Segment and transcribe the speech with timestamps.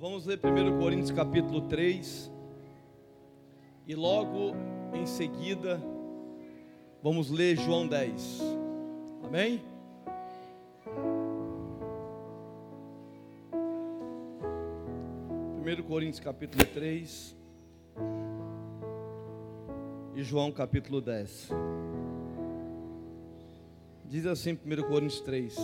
[0.00, 2.32] Vamos ler 1 Coríntios capítulo 3
[3.86, 4.54] e logo
[4.94, 5.78] em seguida
[7.02, 8.40] vamos ler João 10.
[9.22, 9.62] Amém?
[15.56, 17.36] Primeiro Coríntios capítulo 3
[20.14, 21.50] e João capítulo 10.
[24.06, 25.58] Diz assim 1 Coríntios 3.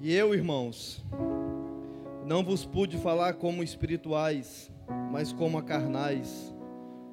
[0.00, 1.04] E eu, irmãos,
[2.30, 4.70] não vos pude falar como espirituais,
[5.10, 6.54] mas como a carnais,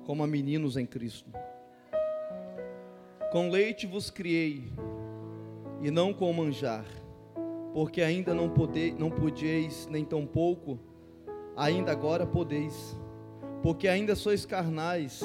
[0.06, 1.32] como a meninos em Cristo.
[3.32, 4.72] Com leite vos criei,
[5.82, 6.86] e não com manjar,
[7.74, 10.80] porque ainda não, pode, não podieis, nem tampouco,
[11.56, 12.96] ainda agora podeis,
[13.64, 15.24] porque ainda sois carnais,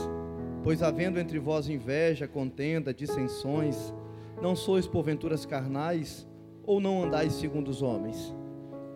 [0.65, 3.93] pois havendo entre vós inveja, contenda, dissensões,
[4.41, 6.27] não sois porventuras carnais,
[6.65, 8.35] ou não andais segundo os homens?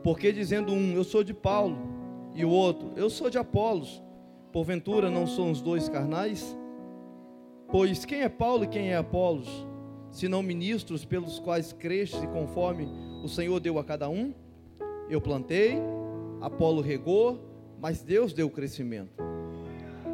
[0.06, 1.76] Porque dizendo um, eu sou de Paulo,
[2.32, 4.00] e o outro, eu sou de Apolos,
[4.52, 6.56] porventura não são os dois carnais?
[7.72, 9.66] Pois quem é Paulo e quem é Apolos,
[10.12, 12.88] senão ministros pelos quais cresce conforme
[13.24, 14.32] o Senhor deu a cada um?
[15.10, 15.76] Eu plantei,
[16.40, 17.40] Apolo regou,
[17.80, 19.24] mas Deus deu o crescimento.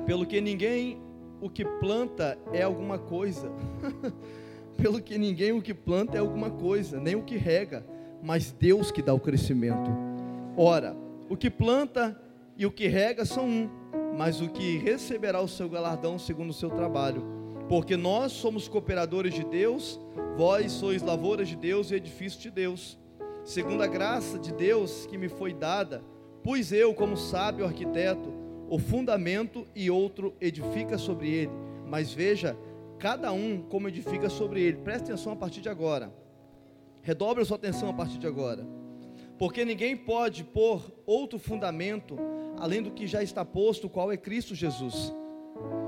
[0.07, 1.03] Pelo que ninguém
[1.39, 3.53] o que planta é alguma coisa.
[4.81, 7.85] Pelo que ninguém o que planta é alguma coisa, nem o que rega,
[8.23, 9.91] mas Deus que dá o crescimento.
[10.57, 10.97] Ora,
[11.29, 12.19] o que planta
[12.57, 13.71] e o que rega são um,
[14.17, 17.25] mas o que receberá o seu galardão segundo o seu trabalho.
[17.69, 19.99] Porque nós somos cooperadores de Deus,
[20.37, 22.99] vós sois lavouras de Deus e edifício de Deus.
[23.45, 26.03] Segundo a graça de Deus que me foi dada,
[26.43, 28.33] pus eu, como sábio arquiteto,
[28.69, 31.53] o fundamento e outro edifica sobre ele.
[31.87, 32.57] Mas veja,
[32.99, 34.77] cada um como edifica sobre ele.
[34.79, 36.22] Preste atenção a partir de agora.
[37.03, 38.67] Redobre a sua atenção a partir de agora.
[39.39, 42.17] Porque ninguém pode pôr outro fundamento
[42.59, 45.13] além do que já está posto, qual é Cristo Jesus.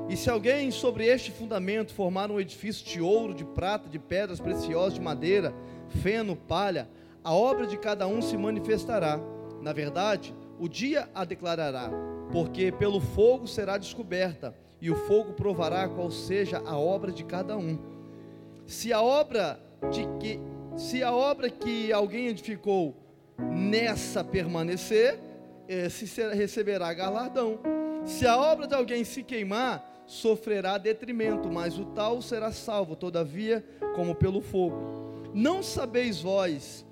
[0.09, 4.41] E se alguém sobre este fundamento formar um edifício de ouro, de prata, de pedras
[4.41, 5.55] preciosas, de madeira,
[6.03, 6.89] feno, palha,
[7.23, 9.21] a obra de cada um se manifestará.
[9.63, 11.91] Na verdade, o dia a declarará,
[12.33, 17.57] porque pelo fogo será descoberta e o fogo provará qual seja a obra de cada
[17.57, 17.79] um.
[18.67, 19.59] Se a obra
[19.91, 20.41] de que
[20.77, 22.97] se a obra que alguém edificou
[23.39, 25.19] nessa permanecer,
[25.69, 26.05] esse
[26.35, 27.59] receberá galardão.
[28.05, 33.65] Se a obra de alguém se queimar, sofrerá detrimento, mas o tal será salvo, todavia,
[33.95, 35.31] como pelo fogo.
[35.33, 36.85] Não sabeis vós,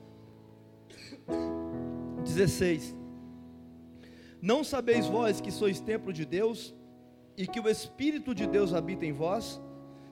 [2.24, 2.96] 16,
[4.40, 6.74] não sabeis vós que sois templo de Deus
[7.36, 9.60] e que o Espírito de Deus habita em vós,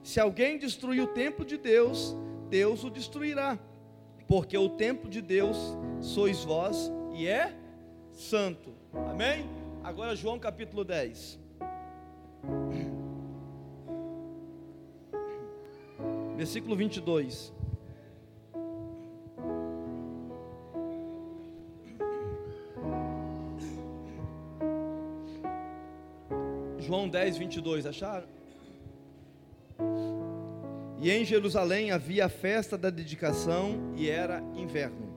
[0.03, 2.15] se alguém destruir o templo de Deus,
[2.51, 3.57] Deus o destruirá,
[4.27, 5.57] porque o templo de Deus
[6.01, 7.55] sois vós e é
[8.11, 8.73] santo.
[9.09, 9.49] Amém?
[9.81, 11.39] Agora, João capítulo 10.
[16.35, 17.53] Versículo 22.
[26.79, 28.40] João 10, 22, acharam?
[31.01, 35.09] E em Jerusalém havia a festa da dedicação e era inverno.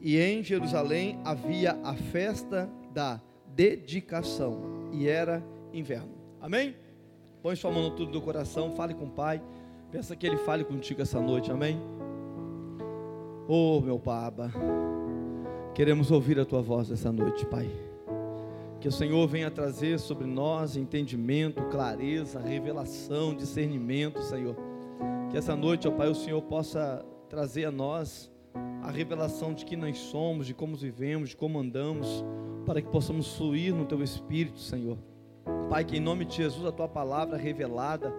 [0.00, 3.20] E em Jerusalém havia a festa da
[3.54, 5.44] dedicação e era
[5.74, 6.14] inverno.
[6.40, 6.74] Amém?
[7.42, 9.42] Põe sua mão no tudo do coração, fale com o Pai.
[9.92, 11.78] Peça que Ele fale contigo essa noite, amém?
[13.46, 14.50] Oh, meu Papa,
[15.74, 17.68] queremos ouvir a Tua voz essa noite, Pai.
[18.80, 24.67] Que o Senhor venha trazer sobre nós entendimento, clareza, revelação, discernimento, Senhor.
[25.30, 28.30] Que essa noite, ó Pai, o Senhor possa trazer a nós
[28.82, 32.24] a revelação de que nós somos, de como vivemos, de como andamos,
[32.64, 34.96] para que possamos fluir no Teu Espírito, Senhor.
[35.68, 38.14] Pai, que em nome de Jesus a Tua palavra revelada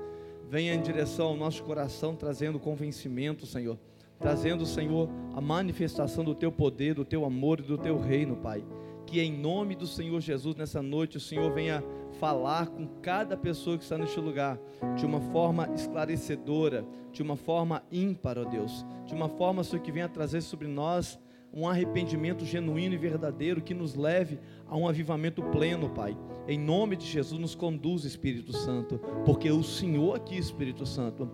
[0.48, 3.78] venha em direção ao nosso coração, trazendo convencimento, Senhor.
[4.19, 8.64] Trazendo, Senhor, a manifestação do Teu poder, do Teu amor e do Teu reino, Pai
[9.10, 11.83] que em nome do Senhor Jesus, nessa noite, o Senhor venha
[12.19, 14.60] falar com cada pessoa que está neste lugar,
[14.95, 19.92] de uma forma esclarecedora, de uma forma ímpar, ó Deus, de uma forma, Senhor, que
[19.92, 21.18] venha trazer sobre nós
[21.51, 26.16] um arrependimento genuíno e verdadeiro que nos leve a um avivamento pleno, Pai.
[26.48, 31.31] Em nome de Jesus, nos conduz, Espírito Santo, porque o Senhor aqui, Espírito Santo,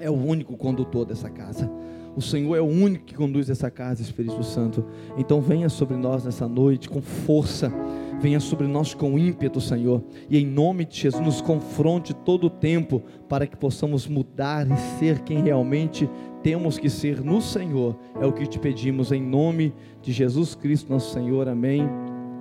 [0.00, 1.70] é o único condutor dessa casa.
[2.16, 4.84] O Senhor é o único que conduz essa casa, Espírito Santo.
[5.16, 7.72] Então venha sobre nós nessa noite com força,
[8.20, 10.02] venha sobre nós com ímpeto, Senhor.
[10.28, 14.76] E em nome de Jesus nos confronte todo o tempo para que possamos mudar e
[14.98, 16.10] ser quem realmente
[16.42, 17.96] temos que ser no Senhor.
[18.20, 19.72] É o que te pedimos em nome
[20.02, 21.48] de Jesus Cristo, nosso Senhor.
[21.48, 21.88] Amém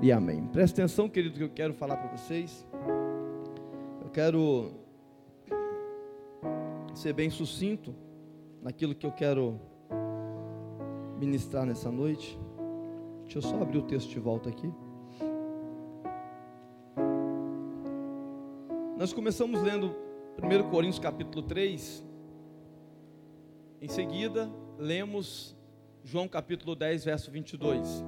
[0.02, 0.48] e amém.
[0.48, 2.66] Presta atenção, querido, que eu quero falar para vocês.
[4.02, 4.87] Eu quero
[6.98, 7.96] ser bem sucinto
[8.60, 9.62] naquilo que eu quero
[11.20, 12.38] ministrar nessa noite.
[13.22, 14.74] Deixa eu só abrir o texto de volta aqui.
[18.98, 19.96] Nós começamos lendo
[20.42, 22.04] 1 Coríntios capítulo 3.
[23.80, 25.56] Em seguida, lemos
[26.04, 28.04] João capítulo 10, verso 22.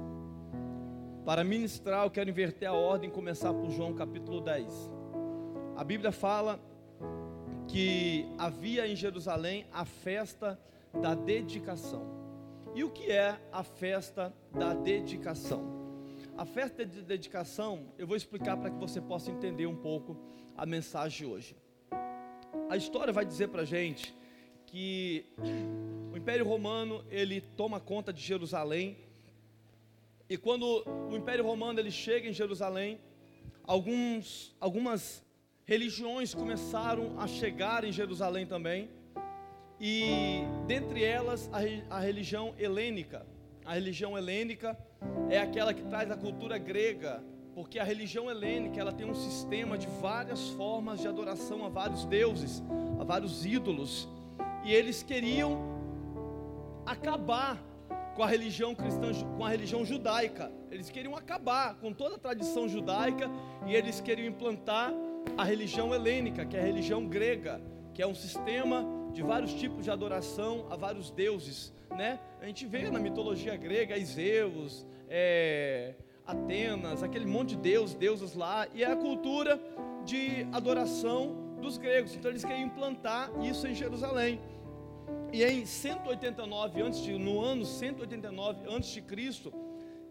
[1.24, 4.90] Para ministrar, eu quero inverter a ordem e começar por João capítulo 10.
[5.76, 6.58] A Bíblia fala
[7.70, 10.58] que havia em Jerusalém a festa
[11.00, 12.04] da dedicação.
[12.74, 15.78] E o que é a festa da dedicação?
[16.36, 20.16] A festa de dedicação, eu vou explicar para que você possa entender um pouco
[20.56, 21.56] a mensagem hoje.
[22.68, 24.12] A história vai dizer para a gente
[24.66, 25.24] que
[26.12, 28.96] o Império Romano ele toma conta de Jerusalém
[30.28, 33.00] e quando o Império Romano ele chega em Jerusalém,
[33.64, 35.24] alguns, algumas
[35.70, 38.90] religiões começaram a chegar em Jerusalém também,
[39.80, 43.24] e dentre elas a, a religião helênica.
[43.64, 44.76] A religião helênica
[45.30, 47.22] é aquela que traz a cultura grega,
[47.54, 52.04] porque a religião helênica ela tem um sistema de várias formas de adoração a vários
[52.04, 52.60] deuses,
[52.98, 54.08] a vários ídolos,
[54.64, 55.56] e eles queriam
[56.84, 57.62] acabar
[58.16, 60.50] com a religião cristã, com a religião judaica.
[60.68, 63.30] Eles queriam acabar com toda a tradição judaica
[63.68, 64.92] e eles queriam implantar
[65.36, 67.60] a religião helênica, que é a religião grega,
[67.94, 72.20] que é um sistema de vários tipos de adoração a vários deuses, né?
[72.40, 75.94] A gente vê na mitologia grega Zeus, é,
[76.26, 79.60] Atenas, aquele monte de deuses, deusas lá, e é a cultura
[80.04, 82.14] de adoração dos gregos.
[82.14, 84.40] Então eles queriam implantar isso em Jerusalém.
[85.32, 89.52] E em 189 antes de, no ano 189 antes de Cristo,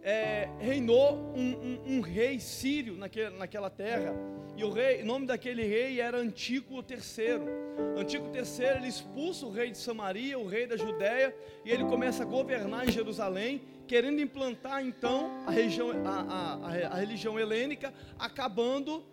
[0.03, 4.13] é, reinou um, um, um, rei sírio naquele, naquela terra.
[4.55, 7.97] E o, rei, nome daquele rei era Antíoco III.
[7.97, 12.23] Antíoco III ele expulsa o rei de Samaria, o rei da Judéia, e ele começa
[12.23, 19.03] a governar em Jerusalém, querendo implantar então a, região, a, a, a religião helênica, acabando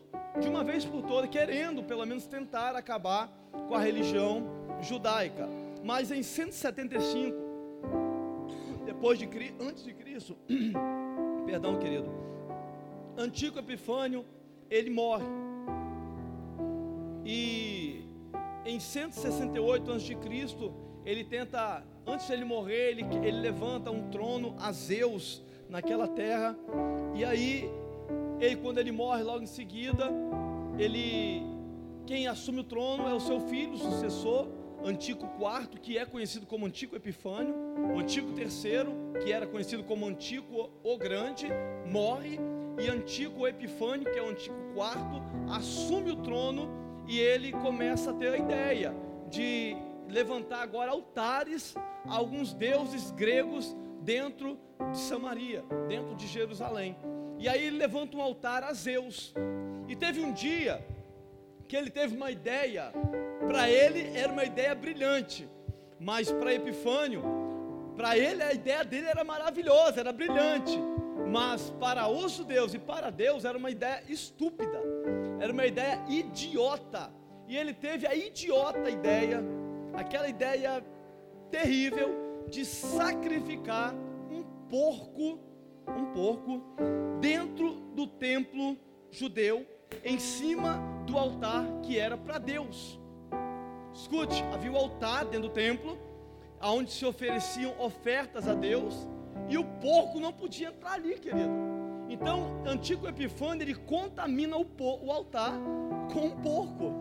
[0.41, 3.29] de uma vez por todas, querendo pelo menos tentar acabar
[3.69, 4.44] com a religião
[4.82, 5.49] judaica.
[5.82, 7.45] Mas em 175
[8.96, 9.28] depois de
[9.60, 10.38] antes de Cristo,
[11.44, 12.10] perdão, querido,
[13.16, 14.25] Antigo Epifânio,
[14.70, 15.26] ele morre.
[17.22, 18.06] E
[18.64, 20.16] em 168 a.C.,
[21.04, 26.56] ele tenta, antes de ele morrer, ele, ele levanta um trono a Zeus naquela terra.
[27.14, 27.70] E aí,
[28.40, 30.10] ele, quando ele morre, logo em seguida,
[30.78, 31.43] ele,
[32.06, 34.48] quem assume o trono é o seu filho, o sucessor,
[34.88, 37.55] Antigo IV, que é conhecido como Antigo Epifânio,
[37.94, 41.49] o Antigo III, que era conhecido como Antigo o Grande,
[41.91, 42.38] morre,
[42.79, 46.69] e Antigo Epifânio, que é o Antigo IV, assume o trono
[47.09, 48.94] e ele começa a ter a ideia
[49.29, 49.77] de
[50.09, 51.75] levantar agora altares
[52.06, 54.59] a alguns deuses gregos dentro
[54.93, 56.97] de Samaria, dentro de Jerusalém.
[57.39, 59.35] E aí ele levanta um altar a Zeus.
[59.89, 60.85] E teve um dia
[61.67, 62.93] que ele teve uma ideia,
[63.48, 65.48] para ele era uma ideia brilhante,
[65.98, 67.22] mas para Epifânio,
[67.96, 70.78] para ele a ideia dele era maravilhosa, era brilhante,
[71.26, 74.81] mas para os judeus e para Deus era uma ideia estúpida,
[75.41, 77.10] era uma ideia idiota,
[77.48, 79.43] e ele teve a idiota ideia,
[79.94, 80.84] aquela ideia
[81.50, 83.94] terrível de sacrificar
[84.31, 85.41] um porco,
[85.88, 86.62] um porco
[87.20, 88.76] dentro do templo
[89.10, 89.67] judeu
[90.05, 93.00] em cima do altar que era para Deus.
[93.96, 95.96] Escute, havia o altar dentro do templo,
[96.62, 99.08] onde se ofereciam ofertas a Deus,
[99.48, 101.50] e o porco não podia entrar ali, querido.
[102.06, 104.67] Então, Antigo Epifânio, ele contamina o,
[105.03, 105.55] o altar
[106.12, 106.93] com um porco.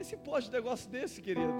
[0.00, 1.52] Esse pode negócio desse, querido.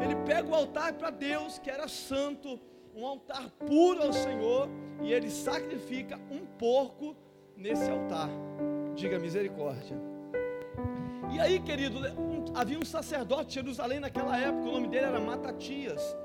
[0.00, 2.60] Ele pega o altar para Deus, que era santo,
[2.94, 4.68] um altar puro ao Senhor,
[5.02, 7.16] e ele sacrifica um porco
[7.56, 8.30] nesse altar.
[8.94, 10.13] Diga misericórdia.
[11.32, 11.98] E aí, querido,
[12.54, 16.16] havia um sacerdote de Jerusalém naquela época, o nome dele era Matatias.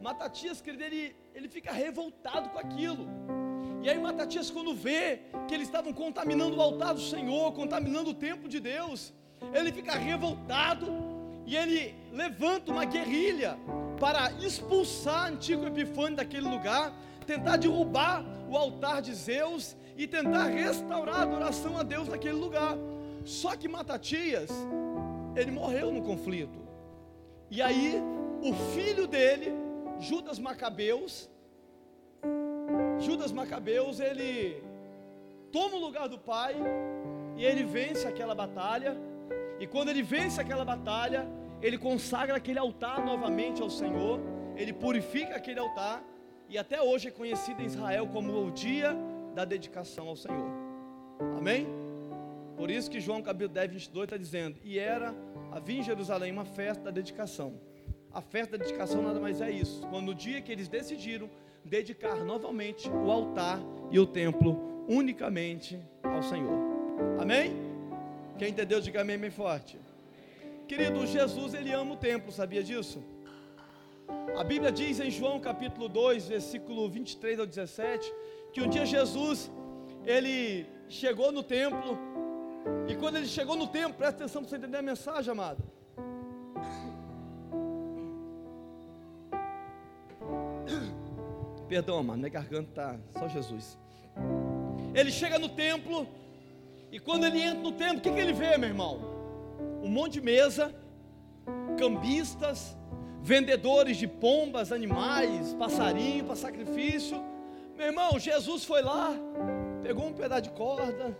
[0.00, 3.06] Matatias, querido, ele, ele fica revoltado com aquilo.
[3.82, 8.14] E aí Matatias, quando vê que eles estavam contaminando o altar do Senhor, contaminando o
[8.14, 9.12] templo de Deus,
[9.54, 10.86] ele fica revoltado
[11.46, 13.58] e ele levanta uma guerrilha
[13.98, 16.92] para expulsar Antigo Epifânio daquele lugar,
[17.26, 22.76] tentar derrubar o altar de Zeus e tentar restaurar a adoração a Deus naquele lugar.
[23.24, 24.50] Só que Matatias,
[25.36, 26.58] ele morreu no conflito.
[27.50, 28.00] E aí,
[28.42, 29.52] o filho dele,
[29.98, 31.30] Judas Macabeus.
[32.98, 34.62] Judas Macabeus, ele
[35.52, 36.56] toma o lugar do pai
[37.36, 38.96] e ele vence aquela batalha.
[39.58, 41.26] E quando ele vence aquela batalha,
[41.60, 44.18] ele consagra aquele altar novamente ao Senhor,
[44.56, 46.02] ele purifica aquele altar
[46.48, 48.96] e até hoje é conhecido em Israel como o dia
[49.34, 50.50] da dedicação ao Senhor.
[51.36, 51.89] Amém?
[52.60, 55.14] Por isso que João capítulo 10, 22 está dizendo: E era,
[55.50, 57.58] havia em Jerusalém uma festa da dedicação.
[58.12, 59.80] A festa da dedicação nada mais é isso.
[59.88, 61.30] Quando no dia que eles decidiram
[61.64, 63.58] dedicar novamente o altar
[63.90, 66.58] e o templo unicamente ao Senhor.
[67.18, 67.56] Amém?
[68.38, 69.78] Quem entendeu, diga amém bem forte.
[70.68, 73.02] Querido, Jesus, ele ama o templo, sabia disso?
[74.36, 78.12] A Bíblia diz em João capítulo 2, versículo 23 ao 17,
[78.52, 79.50] que um dia Jesus,
[80.04, 81.98] ele chegou no templo,
[82.88, 85.62] e quando ele chegou no templo, presta atenção para você entender a mensagem, amado.
[91.68, 92.68] Perdão, amado, minha garganta
[93.08, 93.78] está só Jesus.
[94.92, 96.06] Ele chega no templo,
[96.90, 99.00] e quando ele entra no templo, o que, que ele vê, meu irmão?
[99.82, 100.74] Um monte de mesa,
[101.78, 102.76] cambistas,
[103.22, 107.22] vendedores de pombas, animais, passarinho para sacrifício.
[107.76, 109.14] Meu irmão, Jesus foi lá,
[109.82, 111.16] pegou um pedaço de corda,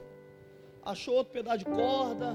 [0.85, 2.35] achou outro pedaço de corda,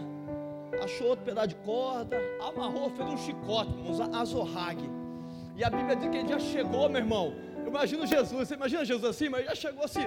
[0.83, 4.89] achou outro pedaço de corda, amarrou, fez um chicote, um azorrague.
[5.55, 7.33] E a Bíblia diz que ele já chegou, meu irmão.
[7.57, 10.05] Eu imagino Jesus, você imagina Jesus assim, mas já chegou assim.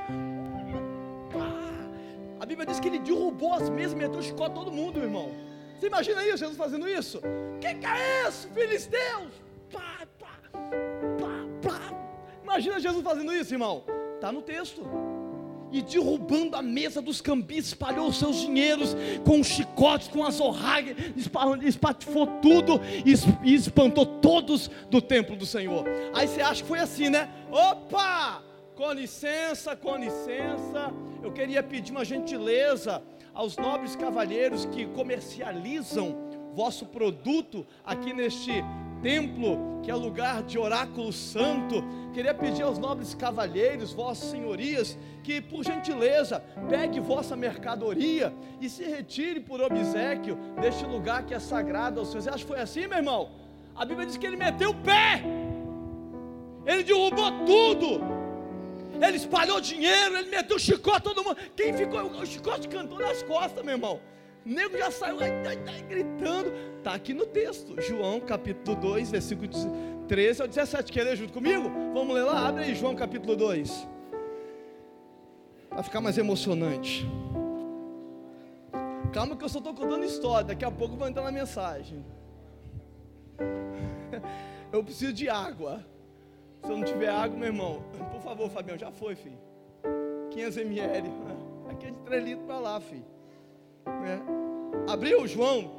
[2.40, 5.30] A Bíblia diz que ele derrubou as mesas, meteu o chicote todo mundo, meu irmão.
[5.78, 7.20] Você imagina isso, Jesus fazendo isso?
[7.60, 9.32] Que, que é isso, filisteus?
[9.72, 11.80] Pá, pá, pá, pá.
[12.42, 13.84] Imagina Jesus fazendo isso, irmão.
[14.14, 14.82] Está no texto
[15.70, 20.96] e derrubando a mesa dos cambis, espalhou os seus dinheiros com chicotes, com azorrague,
[21.64, 22.80] espatifou tudo
[23.44, 25.84] e espantou todos do templo do Senhor.
[26.14, 27.28] Aí você acha que foi assim, né?
[27.50, 28.42] Opa!
[28.74, 33.02] Com licença, com licença, eu queria pedir uma gentileza
[33.34, 36.16] aos nobres cavalheiros que comercializam
[36.54, 38.52] vosso produto aqui neste
[39.02, 41.82] templo, que é lugar de oráculo santo.
[42.12, 48.84] Queria pedir aos nobres cavalheiros, vossas senhorias, que por gentileza pegue vossa mercadoria e se
[48.84, 52.26] retire por obsequio deste lugar que é sagrado aos seus.
[52.26, 53.30] Acha que foi assim, meu irmão?
[53.74, 55.22] A Bíblia diz que ele meteu o pé,
[56.66, 58.18] ele derrubou tudo.
[59.00, 61.36] Ele espalhou dinheiro, ele meteu chicote todo mundo.
[61.54, 62.00] Quem ficou?
[62.00, 64.00] O chicote cantou nas costas, meu irmão.
[64.48, 66.50] O nego já saiu ai, ai, ai, gritando.
[66.78, 69.46] Está aqui no texto, João capítulo 2, versículo
[70.08, 70.90] 13 ao 17.
[70.90, 71.70] Quer ler junto comigo?
[71.92, 72.48] Vamos ler lá?
[72.48, 73.86] Abre aí, João capítulo 2.
[75.68, 77.06] Vai ficar mais emocionante.
[79.12, 82.02] Calma que eu só estou contando história, daqui a pouco vou entrar na mensagem.
[84.72, 85.84] Eu preciso de água.
[86.62, 89.38] Se eu não tiver água, meu irmão, por favor, Fabião, já foi, filho.
[90.30, 91.10] 500 ml.
[91.70, 93.17] Aqui é de 3 litros para lá, filho.
[94.04, 94.92] É.
[94.92, 95.70] Abriu João,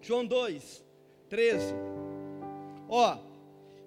[0.00, 0.84] João 2,
[1.28, 1.74] 13.
[2.88, 3.18] Ó,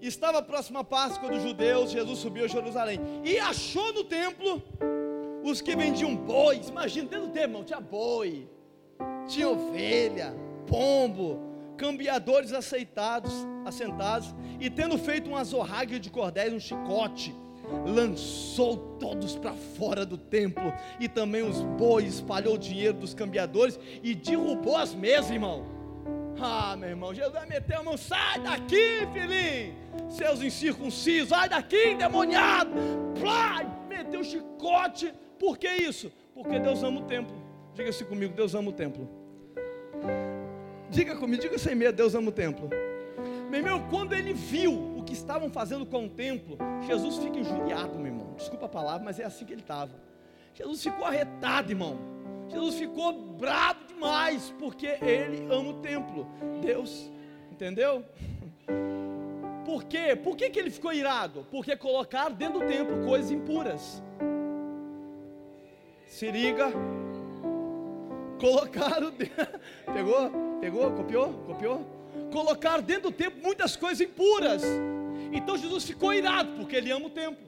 [0.01, 4.61] estava a próxima Páscoa dos judeus, Jesus subiu a Jerusalém e achou no templo
[5.43, 6.69] os que vendiam bois.
[6.69, 8.49] Imagina, dentro do templo, tinha boi,
[9.27, 10.33] tinha ovelha,
[10.67, 11.39] pombo,
[11.77, 13.33] cambiadores aceitados,
[13.65, 17.35] assentados, e tendo feito um azorrague de cordéis, um chicote,
[17.85, 23.79] lançou todos para fora do templo, e também os bois, espalhou o dinheiro dos cambiadores
[24.03, 25.65] e derrubou as mesas, irmão.
[26.39, 29.73] Ah, meu irmão, Jesus vai meter a mão, sai daqui, filhinho,
[30.09, 32.71] seus incircuncisos, sai daqui, endemoniado.
[33.19, 36.11] Plá, meteu o chicote, por que isso?
[36.33, 37.35] Porque Deus ama o templo.
[37.73, 39.09] Diga-se comigo, Deus ama o templo.
[40.89, 42.69] Diga comigo, diga sem medo, Deus ama o templo.
[43.49, 48.07] Meu irmão, quando ele viu que estavam fazendo com o templo, Jesus fica injuriado, meu
[48.07, 48.33] irmão.
[48.35, 49.93] Desculpa a palavra, mas é assim que ele estava.
[50.53, 51.97] Jesus ficou arretado, irmão.
[52.49, 56.27] Jesus ficou bravo demais, porque ele ama o templo.
[56.61, 57.11] Deus,
[57.51, 58.03] entendeu?
[59.65, 60.15] Por quê?
[60.15, 61.45] Por que, que ele ficou irado?
[61.49, 64.01] Porque colocaram dentro do templo coisas impuras.
[66.05, 66.71] Se liga.
[68.39, 69.11] Colocaram.
[69.91, 70.31] Pegou?
[70.61, 70.91] Pegou?
[70.91, 71.33] Copiou?
[71.47, 71.94] Copiou?
[72.35, 74.61] Colocaram dentro do templo muitas coisas impuras.
[75.31, 77.45] Então Jesus ficou irado, porque ele ama o templo.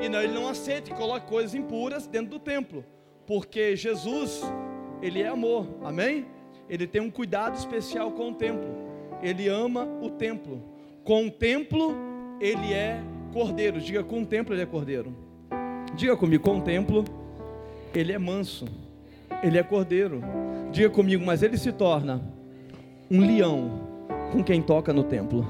[0.00, 2.82] E não, ele não aceita que coloque coisas impuras dentro do templo.
[3.26, 4.40] Porque Jesus,
[5.02, 6.24] ele é amor, amém?
[6.66, 8.66] Ele tem um cuidado especial com o templo.
[9.22, 10.62] Ele ama o templo.
[11.04, 11.94] Com o templo,
[12.40, 13.02] ele é
[13.34, 13.78] cordeiro.
[13.82, 15.14] Diga, com o templo ele é cordeiro.
[15.94, 17.04] Diga comigo, com o templo,
[17.94, 18.66] ele é manso.
[19.42, 20.22] Ele é cordeiro.
[20.72, 22.34] Diga comigo, mas ele se torna
[23.10, 23.85] um leão
[24.32, 25.46] com quem toca no templo.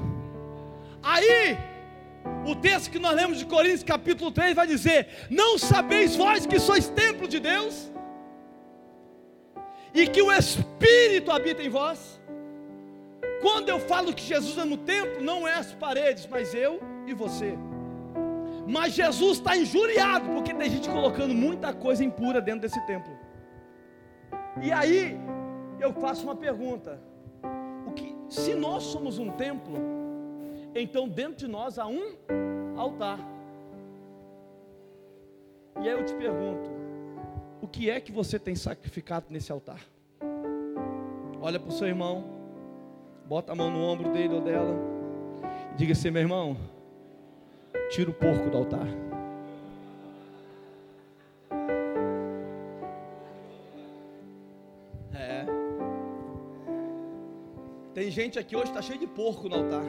[1.01, 1.57] Aí,
[2.45, 6.59] o texto que nós lemos de Coríntios, capítulo 3, vai dizer: Não sabeis vós que
[6.59, 7.91] sois templo de Deus?
[9.93, 12.21] E que o Espírito habita em vós?
[13.41, 17.13] Quando eu falo que Jesus é no templo, não é as paredes, mas eu e
[17.13, 17.57] você.
[18.67, 23.13] Mas Jesus está injuriado, porque tem gente colocando muita coisa impura dentro desse templo.
[24.61, 25.17] E aí,
[25.79, 26.99] eu faço uma pergunta:
[28.29, 29.75] se nós somos um templo,
[30.75, 32.15] então dentro de nós há um
[32.77, 33.19] altar.
[35.81, 36.69] E aí eu te pergunto:
[37.61, 39.81] o que é que você tem sacrificado nesse altar?
[41.41, 42.25] Olha para o seu irmão,
[43.25, 44.75] bota a mão no ombro dele ou dela,
[45.73, 46.57] e diga assim: meu irmão,
[47.89, 49.06] tira o porco do altar.
[57.97, 59.83] Tem gente aqui hoje está cheio de porco no altar.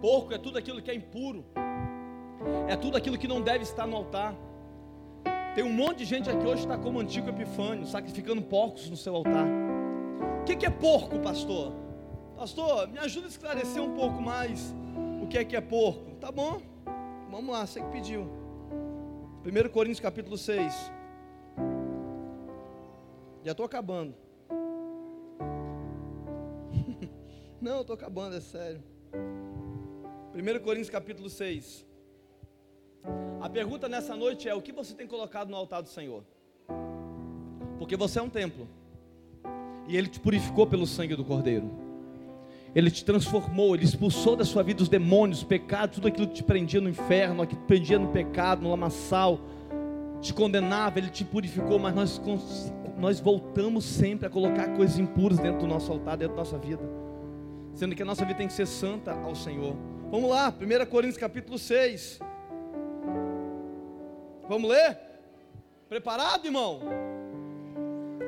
[0.00, 1.44] Porco é tudo aquilo que é impuro,
[2.66, 4.34] é tudo aquilo que não deve estar no altar.
[5.54, 8.96] Tem um monte de gente aqui hoje que está como antigo Epifânio, sacrificando porcos no
[8.96, 9.46] seu altar.
[10.40, 11.74] O que, que é porco, pastor?
[12.38, 14.74] Pastor, me ajuda a esclarecer um pouco mais
[15.22, 16.14] o que é que é porco.
[16.14, 16.62] Tá bom,
[17.30, 18.30] vamos lá, você que pediu.
[19.44, 20.95] 1 Coríntios capítulo 6.
[23.46, 24.12] Já estou acabando.
[27.62, 28.82] Não, estou acabando, é sério.
[30.34, 31.86] 1 Coríntios capítulo 6.
[33.40, 36.24] A pergunta nessa noite é: o que você tem colocado no altar do Senhor?
[37.78, 38.66] Porque você é um templo,
[39.86, 41.70] e Ele te purificou pelo sangue do Cordeiro,
[42.74, 46.34] Ele te transformou, Ele expulsou da sua vida os demônios, os pecados, tudo aquilo que
[46.34, 49.38] te prendia no inferno, aquilo que te prendia no pecado, no lamaçal,
[50.20, 52.18] te condenava, Ele te purificou, mas nós,
[52.96, 56.82] nós voltamos sempre a colocar coisas impuras dentro do nosso altar, dentro da nossa vida,
[57.74, 59.76] sendo que a nossa vida tem que ser santa ao Senhor.
[60.10, 62.20] Vamos lá, 1 Coríntios capítulo 6.
[64.48, 64.98] Vamos ler?
[65.88, 66.80] Preparado, irmão?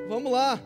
[0.07, 0.59] Vamos lá.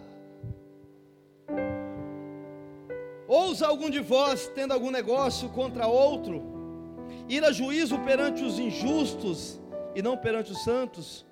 [3.27, 6.43] Ousa algum de vós, tendo algum negócio contra outro,
[7.29, 9.61] ir a juízo perante os injustos
[9.95, 11.25] e não perante os santos?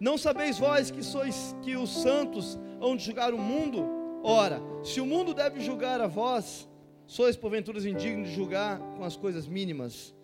[0.00, 3.84] Não sabeis vós que sois que os santos hão de julgar o mundo?
[4.22, 6.68] Ora, se o mundo deve julgar a vós,
[7.06, 10.14] sois porventura indignos de julgar com as coisas mínimas.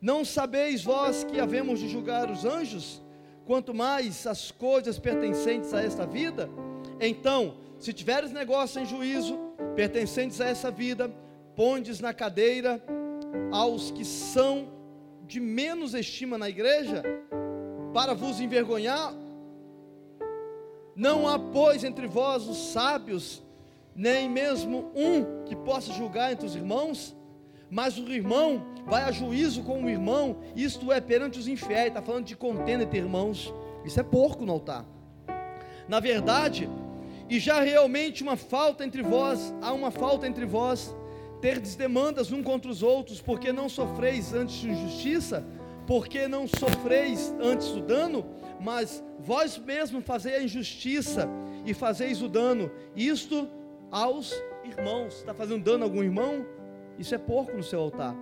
[0.00, 3.02] Não sabeis vós que havemos de julgar os anjos,
[3.44, 6.48] quanto mais as coisas pertencentes a esta vida?
[7.00, 9.38] Então, se tiveres negócio em juízo,
[9.76, 11.08] pertencentes a essa vida,
[11.54, 12.82] pondes na cadeira
[13.52, 14.68] aos que são
[15.26, 17.02] de menos estima na igreja,
[17.92, 19.14] para vos envergonhar?
[20.94, 23.42] Não há, pois, entre vós os sábios,
[23.94, 27.16] nem mesmo um que possa julgar entre os irmãos,
[27.70, 32.02] mas o irmão vai a juízo com o irmão, isto é, perante os infiéis, está
[32.02, 33.52] falando de contenda entre irmãos,
[33.84, 34.84] isso é porco no altar.
[35.88, 36.68] Na verdade,
[37.28, 40.94] e já realmente uma falta entre vós, há uma falta entre vós,
[41.40, 45.44] terdes demandas um contra os outros, porque não sofreis antes de justiça,
[45.92, 48.24] porque não sofreis antes o dano,
[48.58, 51.28] mas vós mesmo fazeis a injustiça
[51.66, 53.46] e fazeis o dano, isto
[53.90, 54.32] aos
[54.64, 55.16] irmãos.
[55.16, 56.46] Está fazendo dano a algum irmão?
[56.98, 58.16] Isso é porco no seu altar.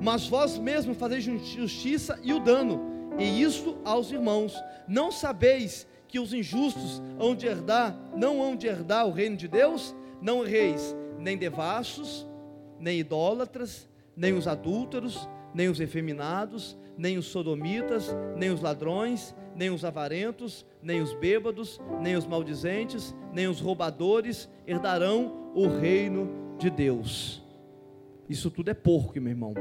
[0.00, 2.80] Mas vós mesmos fazeis justiça e o dano,
[3.18, 4.54] e isto aos irmãos.
[4.88, 9.46] Não sabeis que os injustos hão de herdar, não hão de herdar o reino de
[9.46, 9.94] Deus?
[10.22, 12.26] Não reis, nem devassos,
[12.80, 13.86] nem idólatras,
[14.16, 20.66] nem os adúlteros, nem os efeminados, nem os sodomitas, nem os ladrões, nem os avarentos,
[20.82, 27.42] nem os bêbados, nem os maldizentes, nem os roubadores herdarão o reino de Deus.
[28.28, 29.54] Isso tudo é porco, meu irmão.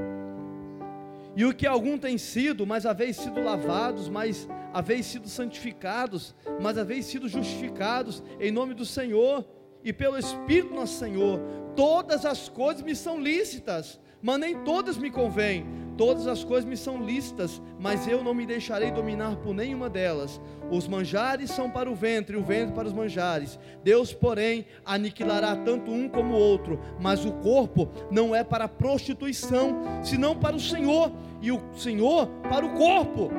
[1.35, 6.77] E o que algum tem sido, mas haveis sido lavados, mas haveis sido santificados, mas
[6.77, 9.45] haveis sido justificados em nome do Senhor
[9.83, 11.39] e pelo Espírito nosso Senhor.
[11.75, 15.65] Todas as coisas me são lícitas, mas nem todas me convêm.
[15.97, 20.41] Todas as coisas me são lícitas, mas eu não me deixarei dominar por nenhuma delas.
[20.71, 23.59] Os manjares são para o ventre, e o ventre para os manjares.
[23.83, 28.69] Deus, porém, aniquilará tanto um como o outro, mas o corpo não é para a
[28.69, 33.29] prostituição, senão para o Senhor, e o Senhor para o corpo.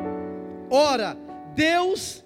[0.71, 1.17] Ora,
[1.55, 2.25] Deus,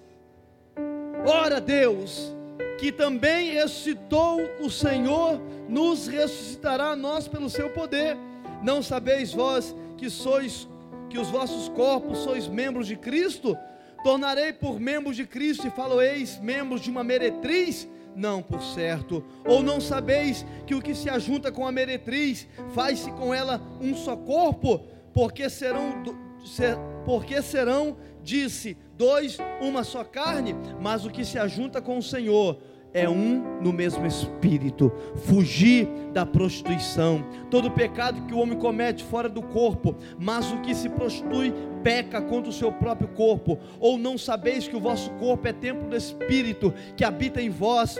[1.25, 2.35] ora Deus,
[2.77, 8.17] que também ressuscitou o Senhor, nos ressuscitará nós pelo seu poder.
[8.61, 10.67] Não sabeis vós que sois
[11.09, 13.57] que os vossos corpos sois membros de Cristo?
[14.03, 17.87] Tornarei por membros de Cristo e faloeis membros de uma meretriz?
[18.15, 19.23] Não, por certo.
[19.45, 23.95] Ou não sabeis que o que se ajunta com a meretriz faz-se com ela um
[23.95, 24.81] só corpo?
[25.13, 26.01] Porque serão,
[26.45, 32.03] ser, porque serão, disse, dois, uma só carne, mas o que se ajunta com o
[32.03, 32.61] Senhor
[32.93, 34.91] é um no mesmo espírito.
[35.15, 37.23] Fugir da prostituição.
[37.49, 42.21] Todo pecado que o homem comete fora do corpo, mas o que se prostitui peca
[42.21, 43.57] contra o seu próprio corpo.
[43.79, 47.99] Ou não sabeis que o vosso corpo é templo do espírito que habita em vós,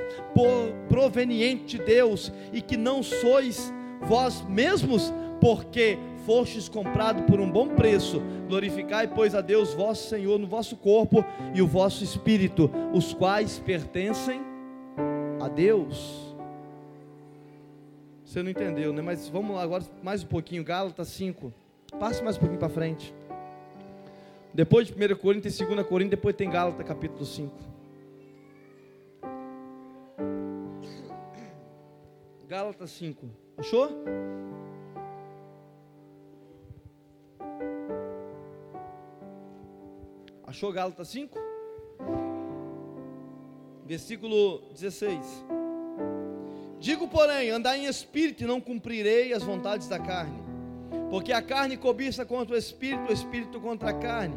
[0.87, 7.69] proveniente de Deus, e que não sois vós mesmos, porque fostes comprado por um bom
[7.69, 8.21] preço.
[8.47, 11.23] Glorificai, pois, a Deus, vosso Senhor, no vosso corpo
[11.53, 14.48] e o vosso espírito, os quais pertencem
[15.39, 16.35] a Deus.
[18.23, 19.01] Você não entendeu, né?
[19.01, 21.51] Mas vamos lá agora mais um pouquinho, Gálatas 5.
[21.99, 23.13] Passe mais um pouquinho para frente.
[24.53, 27.51] Depois de 1 Coríntios e 2 Coríntios, depois tem Gálatas capítulo 5.
[32.47, 33.27] Gálatas 5.
[33.57, 33.89] Achou?
[40.45, 41.37] Achou Gálatas 5?
[43.89, 45.19] Versículo 16.
[46.79, 50.37] Digo, porém, andar em espírito e não cumprirei as vontades da carne.
[51.09, 54.35] Porque a carne cobiça contra o espírito, o espírito contra a carne.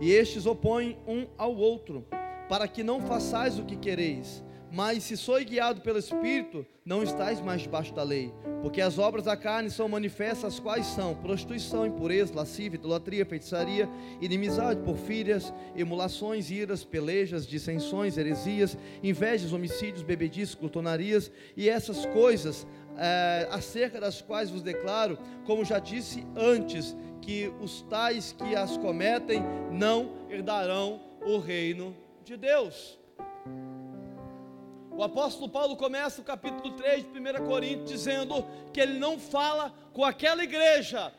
[0.00, 2.06] E estes opõem um ao outro,
[2.48, 4.42] para que não façais o que quereis.
[4.74, 8.34] Mas se sois guiado pelo Espírito, não estáis mais debaixo da lei.
[8.60, 13.88] Porque as obras da carne são manifestas, as quais são prostituição, impureza, lascívia, idolatria, feitiçaria,
[14.20, 22.66] inimizade, porfírias, emulações, iras, pelejas, dissensões, heresias, invejas, homicídios, bebedices, glutonarias, e essas coisas,
[22.98, 28.76] é, acerca das quais vos declaro, como já disse antes, que os tais que as
[28.76, 33.03] cometem não herdarão o reino de Deus.
[34.96, 39.74] O apóstolo Paulo começa o capítulo 3 de 1 Coríntios dizendo que ele não fala
[39.92, 41.12] com aquela igreja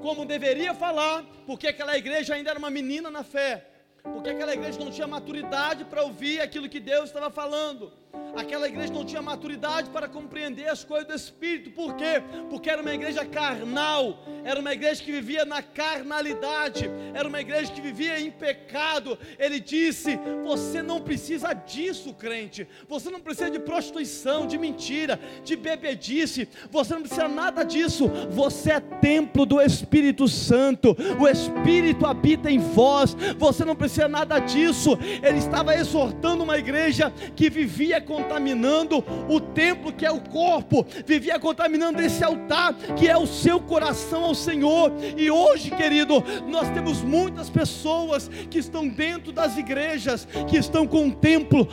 [0.00, 3.66] como deveria falar, porque aquela igreja ainda era uma menina na fé,
[4.02, 7.92] porque aquela igreja não tinha maturidade para ouvir aquilo que Deus estava falando.
[8.36, 12.22] Aquela igreja não tinha maturidade para compreender as coisas do Espírito, por quê?
[12.48, 17.72] Porque era uma igreja carnal, era uma igreja que vivia na carnalidade, era uma igreja
[17.72, 19.18] que vivia em pecado.
[19.38, 25.56] Ele disse: Você não precisa disso, crente, você não precisa de prostituição, de mentira, de
[25.56, 32.50] bebedice, você não precisa nada disso, você é templo do Espírito Santo, o Espírito habita
[32.50, 34.96] em vós, você não precisa nada disso.
[35.22, 40.84] Ele estava exortando uma igreja que vivia com contaminando o templo que é o corpo,
[41.06, 44.92] vivia contaminando esse altar que é o seu coração ao Senhor.
[45.16, 51.08] E hoje, querido, nós temos muitas pessoas que estão dentro das igrejas, que estão com
[51.08, 51.66] o templo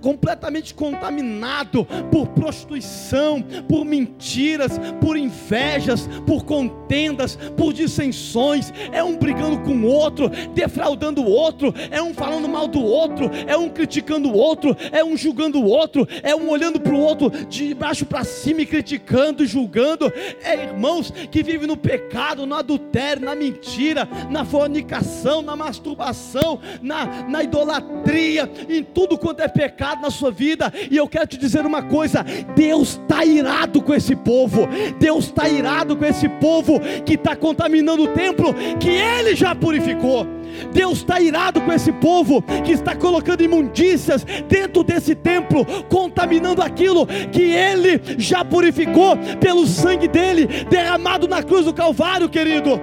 [0.00, 8.72] completamente contaminado por prostituição, por mentiras, por invejas, por contendas, por dissensões.
[8.92, 13.30] É um brigando com o outro, defraudando o outro, é um falando mal do outro,
[13.46, 17.00] é um criticando o outro, é um julgando o outro, é um olhando para o
[17.00, 20.12] outro de baixo para cima e criticando e julgando.
[20.42, 27.28] É irmãos que vivem no pecado, no adultério, na mentira, na fornicação, na masturbação, na,
[27.28, 30.72] na idolatria, em tudo quanto é pecado na sua vida.
[30.90, 35.48] E eu quero te dizer uma coisa: Deus está irado com esse povo, Deus está
[35.48, 40.39] irado com esse povo que está contaminando o templo que Ele já purificou.
[40.72, 47.06] Deus está irado com esse povo que está colocando imundícias dentro desse templo, contaminando aquilo
[47.06, 52.80] que ele já purificou pelo sangue dele derramado na cruz do Calvário, querido.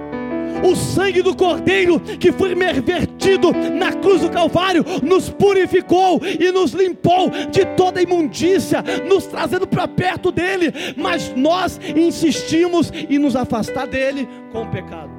[0.62, 6.72] O sangue do Cordeiro que foi vertido na cruz do Calvário nos purificou e nos
[6.72, 13.86] limpou de toda imundícia, nos trazendo para perto dele, mas nós insistimos em nos afastar
[13.86, 15.17] dele com o pecado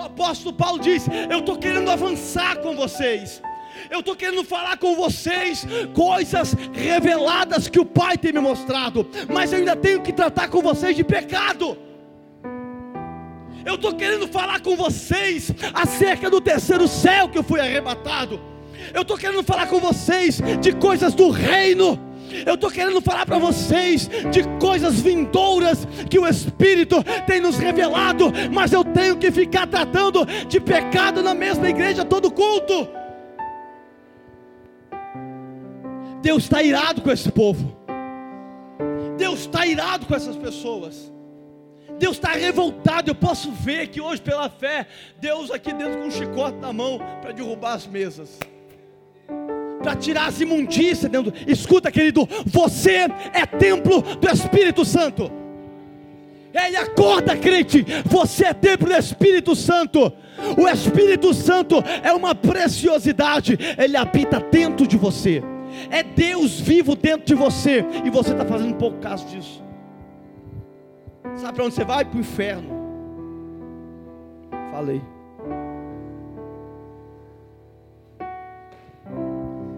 [0.00, 3.42] o apóstolo Paulo diz: Eu estou querendo avançar com vocês.
[3.90, 9.52] Eu estou querendo falar com vocês coisas reveladas que o Pai tem me mostrado, mas
[9.52, 11.78] eu ainda tenho que tratar com vocês de pecado.
[13.64, 18.40] Eu estou querendo falar com vocês acerca do terceiro céu que eu fui arrebatado.
[18.94, 22.09] Eu estou querendo falar com vocês de coisas do reino
[22.46, 28.32] eu estou querendo falar para vocês de coisas vindouras que o Espírito tem nos revelado,
[28.52, 32.88] mas eu tenho que ficar tratando de pecado na mesma igreja todo culto.
[36.22, 37.76] Deus está irado com esse povo.
[39.16, 41.12] Deus está irado com essas pessoas.
[41.98, 43.10] Deus está revoltado.
[43.10, 44.86] Eu posso ver que hoje, pela fé,
[45.18, 48.38] Deus aqui dentro com um chicote na mão para derrubar as mesas.
[49.82, 51.32] Para tirar as imundícias dentro.
[51.46, 55.30] Escuta, querido, você é templo do Espírito Santo.
[56.52, 60.12] Ei, acorda, crente, você é templo do Espírito Santo.
[60.58, 65.42] O Espírito Santo é uma preciosidade, ele habita dentro de você.
[65.90, 69.62] É Deus vivo dentro de você e você está fazendo pouco caso disso.
[71.36, 72.04] Sabe para onde você vai?
[72.04, 72.80] Para o inferno.
[74.72, 75.00] Falei.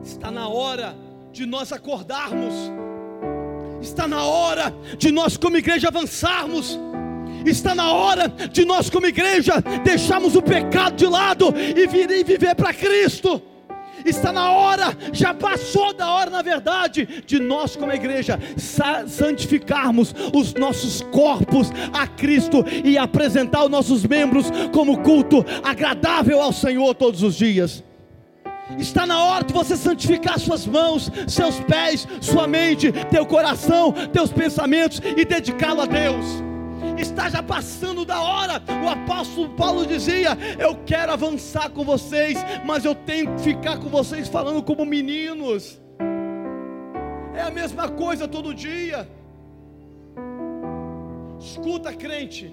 [0.02, 0.96] Está na hora
[1.32, 2.54] de nós acordarmos.
[3.80, 6.78] Está na hora de nós, como igreja, avançarmos.
[7.44, 12.22] Está na hora de nós, como igreja, deixarmos o pecado de lado e vir e
[12.22, 13.42] viver para Cristo.
[14.04, 18.38] Está na hora, já passou da hora, na verdade, de nós, como igreja,
[19.06, 26.52] santificarmos os nossos corpos a Cristo e apresentar os nossos membros como culto agradável ao
[26.52, 27.84] Senhor todos os dias.
[28.78, 34.32] Está na hora de você santificar suas mãos, seus pés, sua mente, teu coração, teus
[34.32, 36.26] pensamentos e dedicá-lo a Deus.
[36.98, 38.62] Está já passando da hora.
[38.84, 43.88] O apóstolo Paulo dizia: Eu quero avançar com vocês, mas eu tenho que ficar com
[43.88, 45.80] vocês falando como meninos.
[47.34, 49.08] É a mesma coisa todo dia.
[51.40, 52.52] Escuta, crente.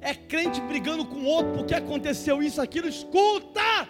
[0.00, 2.88] É crente brigando com outro porque aconteceu isso, aquilo.
[2.88, 3.88] Escuta!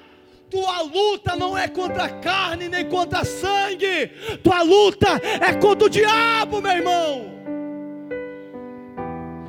[0.50, 4.08] Tua luta não é contra carne nem contra sangue,
[4.42, 5.06] tua luta
[5.40, 7.30] é contra o diabo, meu irmão.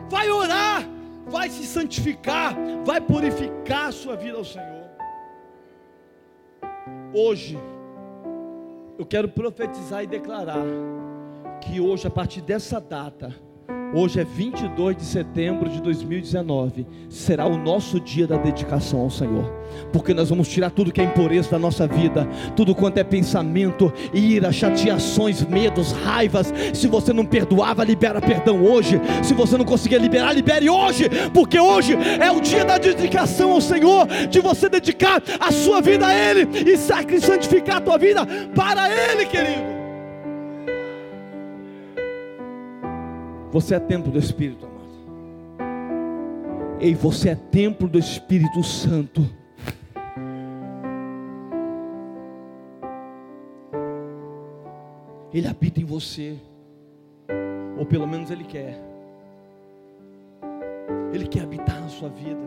[0.09, 0.87] Vai orar,
[1.25, 4.91] vai se santificar, vai purificar a sua vida ao Senhor.
[7.13, 7.57] Hoje,
[8.97, 10.63] eu quero profetizar e declarar
[11.61, 13.35] que hoje, a partir dessa data,
[13.93, 16.87] Hoje é 22 de setembro de 2019.
[17.09, 19.51] Será o nosso dia da dedicação ao Senhor.
[19.91, 23.91] Porque nós vamos tirar tudo que é impureza da nossa vida, tudo quanto é pensamento,
[24.13, 26.53] ira, chateações, medos, raivas.
[26.73, 29.01] Se você não perdoava, libera perdão hoje.
[29.21, 33.61] Se você não conseguir liberar, libere hoje, porque hoje é o dia da dedicação ao
[33.61, 38.89] Senhor, de você dedicar a sua vida a Ele e santificar a tua vida para
[38.89, 39.80] Ele, querido.
[43.51, 44.81] Você é templo do Espírito, amado.
[46.79, 49.29] Ei, você é templo do Espírito Santo.
[55.33, 56.37] Ele habita em você,
[57.77, 58.81] ou pelo menos Ele quer.
[61.11, 62.39] Ele quer habitar na sua vida.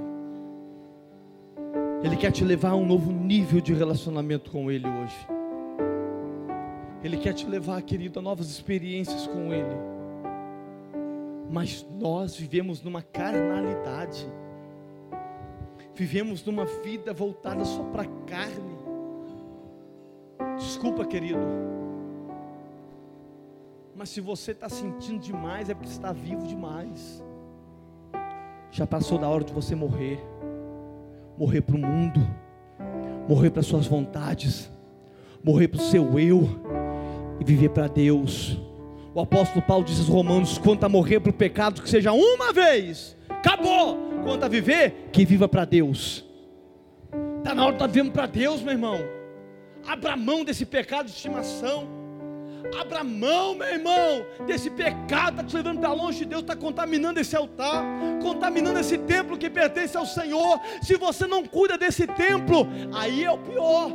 [2.03, 5.17] Ele quer te levar a um novo nível de relacionamento com Ele hoje.
[7.03, 9.94] Ele quer te levar, querido, a novas experiências com Ele
[11.55, 14.27] mas nós vivemos numa carnalidade,
[15.95, 18.75] vivemos numa vida voltada só para a carne.
[20.59, 21.39] Desculpa, querido,
[23.95, 27.23] mas se você está sentindo demais, é porque está vivo demais.
[28.73, 30.19] Já passou da hora de você morrer,
[31.39, 32.19] morrer para o mundo,
[33.29, 34.69] morrer para suas vontades,
[35.45, 36.49] morrer para o seu eu
[37.39, 38.61] e viver para Deus.
[39.15, 42.53] O apóstolo Paulo diz aos Romanos: quanto a morrer para o pecado, que seja uma
[42.53, 44.13] vez, acabou.
[44.25, 46.25] Quanto a viver, que viva para Deus.
[47.39, 48.99] Está na hora de nós vivemos para Deus, meu irmão.
[49.87, 51.87] Abra mão desse pecado de estimação.
[52.81, 57.21] Abra mão, meu irmão, desse pecado, está te levando para longe de Deus, está contaminando
[57.21, 57.85] esse altar,
[58.23, 60.59] contaminando esse templo que pertence ao Senhor.
[60.81, 63.93] Se você não cuida desse templo, aí é o pior.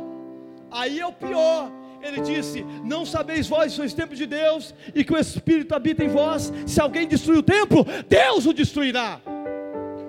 [0.70, 5.12] Aí é o pior ele disse: Não sabeis vós sois templo de Deus e que
[5.12, 6.52] o Espírito habita em vós.
[6.66, 9.20] Se alguém destruir o templo, Deus o destruirá.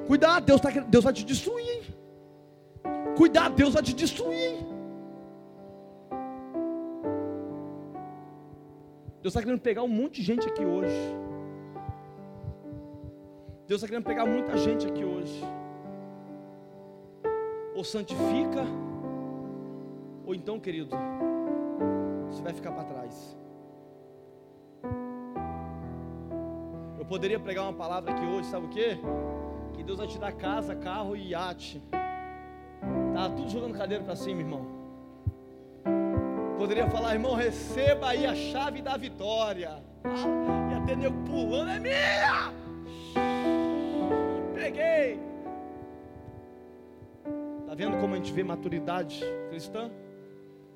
[0.08, 1.65] Cuidado, Deus, tá, Deus vai te destruir.
[1.65, 1.82] Hein?
[3.15, 4.38] Cuidado, Deus vai te destruir.
[4.38, 4.71] Hein?
[9.21, 10.95] Deus está querendo pegar um monte de gente aqui hoje.
[13.67, 15.43] Deus está querendo pegar muita gente aqui hoje.
[17.75, 18.65] Ou santifica,
[20.25, 20.95] ou então, querido,
[22.32, 23.38] você vai ficar para trás.
[26.98, 28.98] Eu poderia pregar uma palavra aqui hoje, sabe o que?
[29.74, 31.82] Que Deus vai te dar casa, carro e iate.
[33.13, 34.65] Tá tudo jogando cadeira para cima, irmão.
[36.58, 39.84] Poderia falar, irmão, receba aí a chave da vitória.
[40.04, 42.54] Ah, e até nego pulando, é minha!
[44.54, 45.20] Peguei.
[47.65, 49.89] Tá vendo como a gente vê maturidade cristã?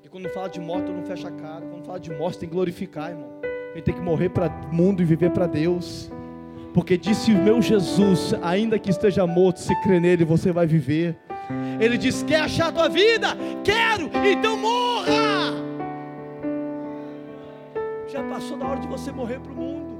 [0.06, 1.66] E quando fala de morte, não fecha a cara.
[1.66, 3.40] Quando fala de morte, tem que glorificar, irmão.
[3.74, 6.08] Gente tem que morrer para o mundo e viver para Deus.
[6.72, 11.16] Porque disse o meu Jesus, ainda que esteja morto, se crer nele, você vai viver.
[11.80, 13.36] Ele diz: Quer achar a tua vida?
[13.64, 15.54] Quero, então morra.
[18.06, 19.98] Já passou da hora de você morrer para o mundo.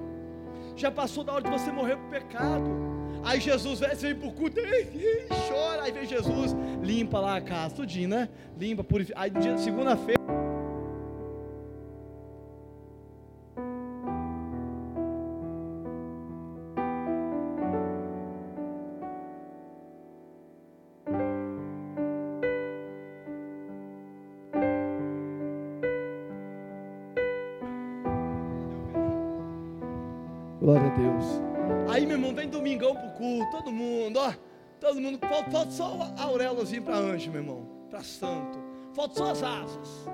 [0.77, 2.71] Já passou da hora de você morrer para o pecado.
[3.27, 5.83] Aí Jesus vem, vem o culto e chora.
[5.83, 8.29] Aí vem Jesus, limpa lá a casa, tudinho, né?
[8.57, 9.19] Limpa, purifica.
[9.21, 10.46] Aí segunda-feira.
[33.51, 34.33] Todo mundo, ó.
[34.81, 38.59] Todo mundo, falta, falta só a auréolazinha para anjo, meu irmão, para santo.
[38.95, 40.09] Falta só as asas.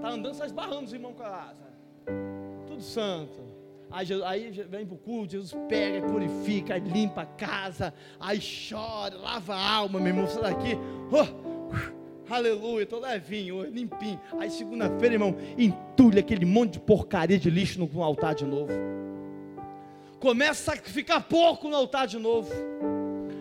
[0.00, 1.68] Tá andando, só esbarrando os irmãos com a asa.
[2.66, 3.48] Tudo santo.
[3.90, 9.74] Aí, aí vem pro culto, Jesus pega, purifica, limpa a casa, aí chora, lava a
[9.76, 10.76] alma, meu irmão, sai daqui.
[11.10, 14.20] Oh, aleluia, tô levinho, limpinho.
[14.38, 18.72] Aí segunda-feira, irmão, entulha aquele monte de porcaria de lixo no altar de novo.
[20.20, 22.50] Começa a sacrificar pouco no altar de novo.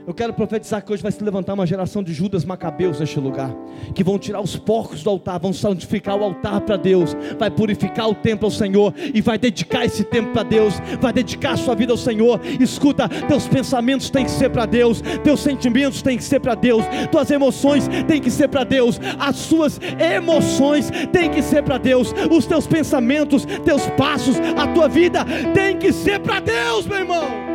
[0.08, 3.54] Eu quero profetizar que hoje vai se levantar uma geração de Judas Macabeus neste lugar,
[3.94, 8.08] que vão tirar os porcos do altar, vão santificar o altar para Deus, vai purificar
[8.08, 11.76] o templo ao Senhor e vai dedicar esse tempo para Deus, vai dedicar a sua
[11.76, 12.40] vida ao Senhor.
[12.58, 16.86] Escuta, teus pensamentos têm que ser para Deus, teus sentimentos têm que ser para Deus,
[17.12, 22.16] tuas emoções têm que ser para Deus, as suas emoções têm que ser para Deus,
[22.32, 27.47] os teus pensamentos, teus passos, a tua vida tem que ser para Deus, meu irmão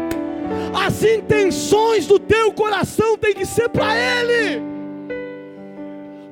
[0.74, 4.62] as intenções do teu coração tem que ser para Ele,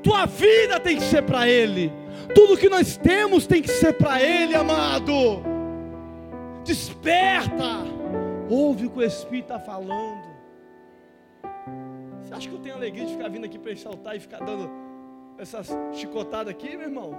[0.03, 1.93] tua vida tem que ser para Ele,
[2.35, 5.43] tudo que nós temos tem que ser para Ele, amado.
[6.65, 7.85] Desperta,
[8.49, 10.29] ouve o que o Espírito está falando.
[12.21, 14.71] Você acha que eu tenho alegria de ficar vindo aqui para exaltar e ficar dando
[15.39, 17.19] essas chicotadas aqui, meu irmão?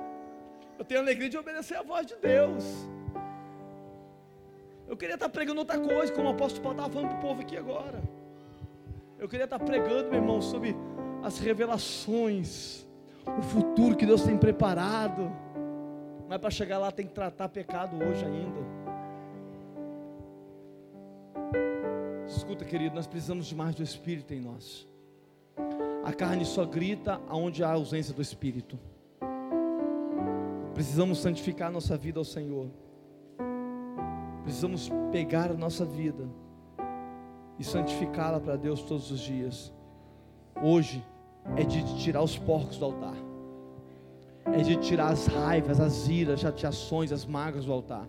[0.77, 2.63] Eu tenho alegria de obedecer a voz de Deus.
[4.91, 7.41] Eu queria estar pregando outra coisa, como o apóstolo Paulo estava falando para o povo
[7.41, 8.03] aqui agora.
[9.17, 10.75] Eu queria estar pregando, meu irmão, sobre
[11.23, 12.85] as revelações,
[13.25, 15.31] o futuro que Deus tem preparado.
[16.27, 18.59] Mas para chegar lá tem que tratar pecado hoje ainda.
[22.27, 24.85] Escuta, querido, nós precisamos de mais do Espírito em nós.
[26.03, 28.77] A carne só grita aonde há ausência do Espírito.
[30.73, 32.67] Precisamos santificar nossa vida ao Senhor.
[34.51, 36.27] Precisamos pegar a nossa vida
[37.57, 39.73] e santificá-la para Deus todos os dias.
[40.61, 41.01] Hoje
[41.55, 43.15] é de tirar os porcos do altar,
[44.47, 48.05] é de tirar as raivas, as iras, as chateações, as mágoas do altar,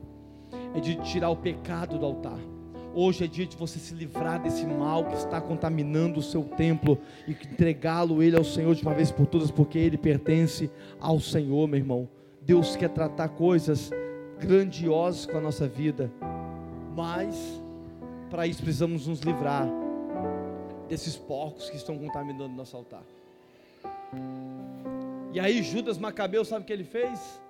[0.74, 2.40] é de tirar o pecado do altar.
[2.92, 6.98] Hoje é dia de você se livrar desse mal que está contaminando o seu templo
[7.28, 11.68] e entregá-lo ele ao Senhor de uma vez por todas, porque ele pertence ao Senhor,
[11.68, 12.08] meu irmão.
[12.44, 13.92] Deus quer tratar coisas
[14.40, 16.10] grandiosos com a nossa vida,
[16.94, 17.36] mas
[18.30, 19.66] para isso precisamos nos livrar
[20.88, 23.02] desses porcos que estão contaminando nosso altar.
[25.32, 27.40] E aí Judas Macabeu, sabe o que ele fez?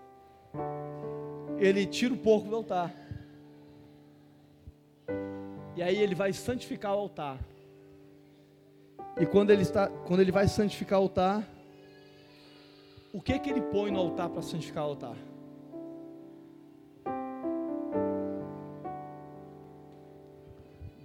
[1.58, 2.94] Ele tira o porco do altar.
[5.76, 7.38] E aí ele vai santificar o altar.
[9.18, 11.48] E quando ele está, quando ele vai santificar o altar,
[13.12, 15.16] o que que ele põe no altar para santificar o altar?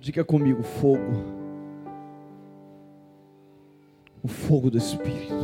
[0.07, 1.01] Diga comigo: fogo.
[4.23, 5.35] O fogo do Espírito.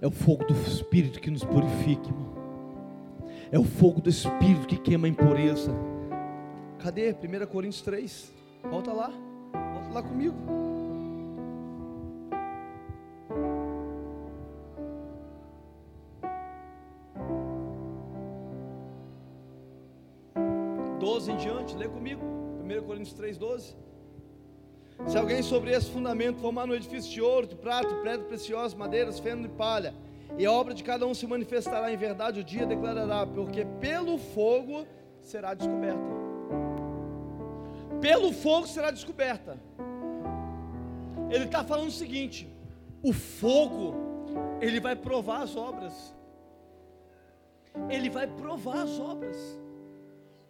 [0.00, 2.34] É o fogo do Espírito que nos purifica, irmão.
[3.52, 5.70] É o fogo do Espírito que queima a impureza.
[6.78, 7.12] Cadê?
[7.12, 8.32] 1 Coríntios 3.
[8.70, 9.12] Volta lá.
[9.74, 10.69] Volta lá comigo.
[23.40, 23.74] 3,12.
[25.08, 29.18] Se alguém sobre esse fundamento formar no edifício de ouro, de prata, pedra preciosa, madeiras,
[29.18, 29.94] feno e palha,
[30.38, 34.18] e a obra de cada um se manifestará em verdade, o dia declarará, porque pelo
[34.18, 34.86] fogo
[35.22, 36.20] será descoberta.
[38.00, 39.58] Pelo fogo será descoberta.
[41.30, 42.48] Ele está falando o seguinte:
[43.02, 43.94] o fogo,
[44.60, 46.14] ele vai provar as obras.
[47.88, 49.58] Ele vai provar as obras.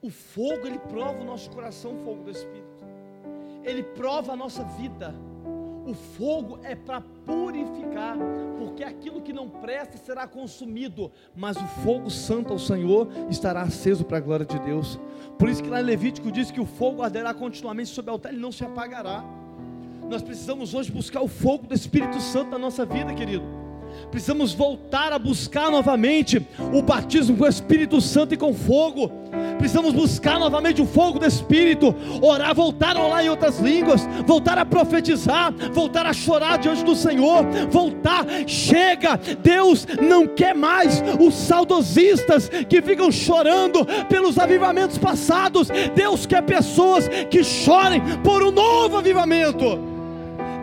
[0.03, 2.70] O fogo, ele prova o nosso coração, o fogo do Espírito.
[3.65, 5.15] Ele prova a nossa vida.
[5.87, 8.17] O fogo é para purificar,
[8.59, 14.05] porque aquilo que não presta será consumido, mas o fogo santo ao Senhor estará aceso
[14.05, 15.01] para a glória de Deus.
[15.39, 18.33] Por isso que lá em Levítico diz que o fogo arderá continuamente sobre o altar,
[18.33, 19.25] ele não se apagará.
[20.09, 23.45] Nós precisamos hoje buscar o fogo do Espírito Santo na nossa vida, querido.
[24.11, 29.11] Precisamos voltar a buscar novamente o batismo com o Espírito Santo e com fogo.
[29.61, 34.57] Precisamos buscar novamente o fogo do Espírito, orar, voltar a orar em outras línguas, voltar
[34.57, 38.25] a profetizar, voltar a chorar diante do Senhor, voltar.
[38.47, 45.69] Chega, Deus não quer mais os saudosistas que ficam chorando pelos avivamentos passados.
[45.95, 49.90] Deus quer pessoas que chorem por um novo avivamento.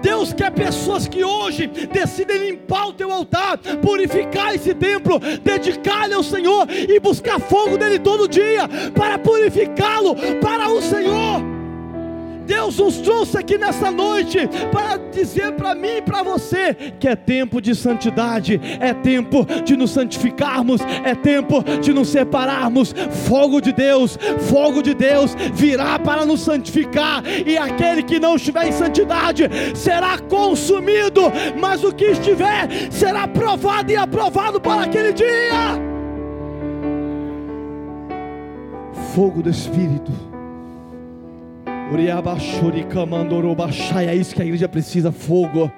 [0.08, 6.24] Deus quer pessoas que hoje decidem limpar o teu altar, purificar esse templo, dedicar-lhe ao
[6.24, 11.47] Senhor e buscar fogo dele todo dia para purificá-lo para o Senhor.
[12.48, 14.40] Deus nos trouxe aqui nessa noite
[14.72, 19.76] para dizer para mim e para você que é tempo de santidade, é tempo de
[19.76, 22.96] nos santificarmos, é tempo de nos separarmos.
[23.28, 24.18] Fogo de Deus,
[24.50, 30.18] fogo de Deus virá para nos santificar, e aquele que não estiver em santidade será
[30.18, 31.24] consumido,
[31.60, 35.28] mas o que estiver será provado e aprovado para aquele dia.
[39.14, 40.37] Fogo do Espírito
[44.12, 45.72] é isso que a igreja precisa: fogo.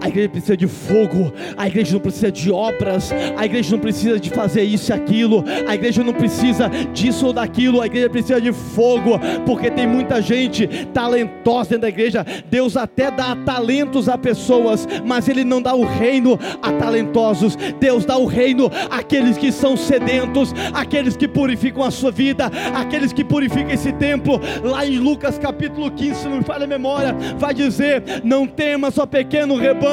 [0.00, 4.20] A igreja precisa de fogo, a igreja não precisa de obras, a igreja não precisa
[4.20, 8.40] de fazer isso e aquilo, a igreja não precisa disso ou daquilo, a igreja precisa
[8.40, 12.24] de fogo, porque tem muita gente talentosa dentro da igreja.
[12.50, 17.56] Deus até dá talentos a pessoas, mas Ele não dá o reino a talentosos.
[17.80, 23.12] Deus dá o reino àqueles que são sedentos, aqueles que purificam a sua vida, aqueles
[23.12, 24.40] que purificam esse templo.
[24.62, 28.98] Lá em Lucas capítulo 15, se não me falha a memória, vai dizer: Não temas,
[28.98, 29.87] ó pequeno rebanho,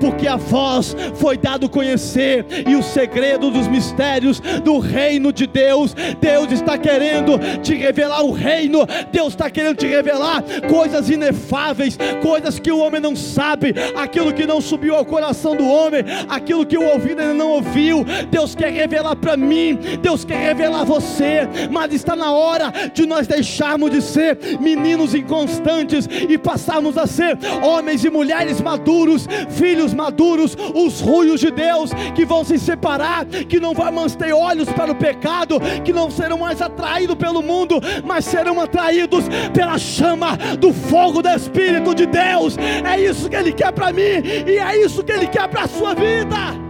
[0.00, 5.94] porque a vós foi dado conhecer e o segredo dos mistérios do reino de Deus.
[6.20, 12.58] Deus está querendo te revelar o reino, Deus está querendo te revelar coisas inefáveis, coisas
[12.58, 16.78] que o homem não sabe, aquilo que não subiu ao coração do homem, aquilo que
[16.78, 18.04] o ouvido ainda não ouviu.
[18.30, 23.06] Deus quer revelar para mim, Deus quer revelar a você, mas está na hora de
[23.06, 29.92] nós deixarmos de ser meninos inconstantes e passarmos a ser homens e mulheres maduros, filhos
[29.92, 34.92] maduros, os ruios de Deus que vão se separar, que não vão ter olhos para
[34.92, 40.72] o pecado, que não serão mais atraídos pelo mundo, mas serão atraídos pela chama do
[40.72, 42.56] fogo do Espírito de Deus.
[42.58, 45.68] É isso que Ele quer para mim e é isso que Ele quer para a
[45.68, 46.64] sua vida.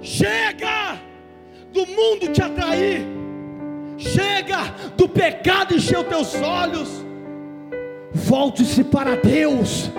[0.00, 0.98] Chega
[1.72, 3.14] do mundo te atrair
[3.96, 4.58] Chega
[4.96, 7.03] do pecado encher os teus olhos.
[8.14, 9.90] Volte-se para Deus.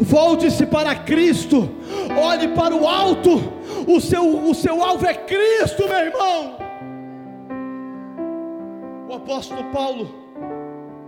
[0.00, 1.70] Volte-se para Cristo.
[2.20, 3.30] Olhe para o alto.
[3.86, 6.58] O seu, o seu alvo é Cristo, meu irmão.
[9.08, 10.12] O apóstolo Paulo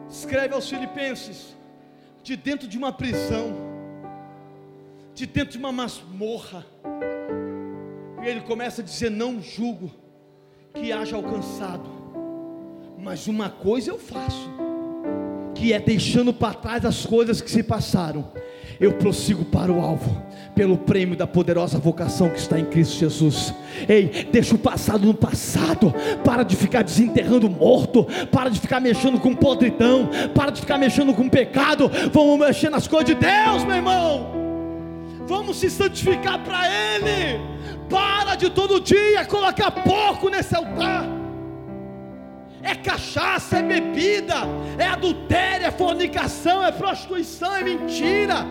[0.09, 1.57] escreve aos Filipenses,
[2.23, 3.55] de dentro de uma prisão,
[5.15, 6.65] de dentro de uma masmorra,
[8.23, 9.91] e ele começa a dizer: Não julgo
[10.73, 11.97] que haja alcançado
[13.07, 14.51] mas uma coisa eu faço,
[15.67, 18.31] que é deixando para trás as coisas que se passaram,
[18.79, 23.53] eu prossigo para o alvo, pelo prêmio da poderosa vocação que está em Cristo Jesus.
[23.89, 25.93] Ei, deixa o passado no passado,
[26.25, 31.13] para de ficar desenterrando morto, para de ficar mexendo com podridão, para de ficar mexendo
[31.13, 34.31] com pecado, vamos mexer nas coisas de Deus, meu irmão.
[35.27, 37.41] Vamos se santificar para Ele.
[37.91, 41.16] Para de todo dia colocar pouco nesse altar
[42.67, 44.35] é cachaça, é bebida,
[44.77, 48.45] é adultério, é fornicação, é prostituição, é mentira,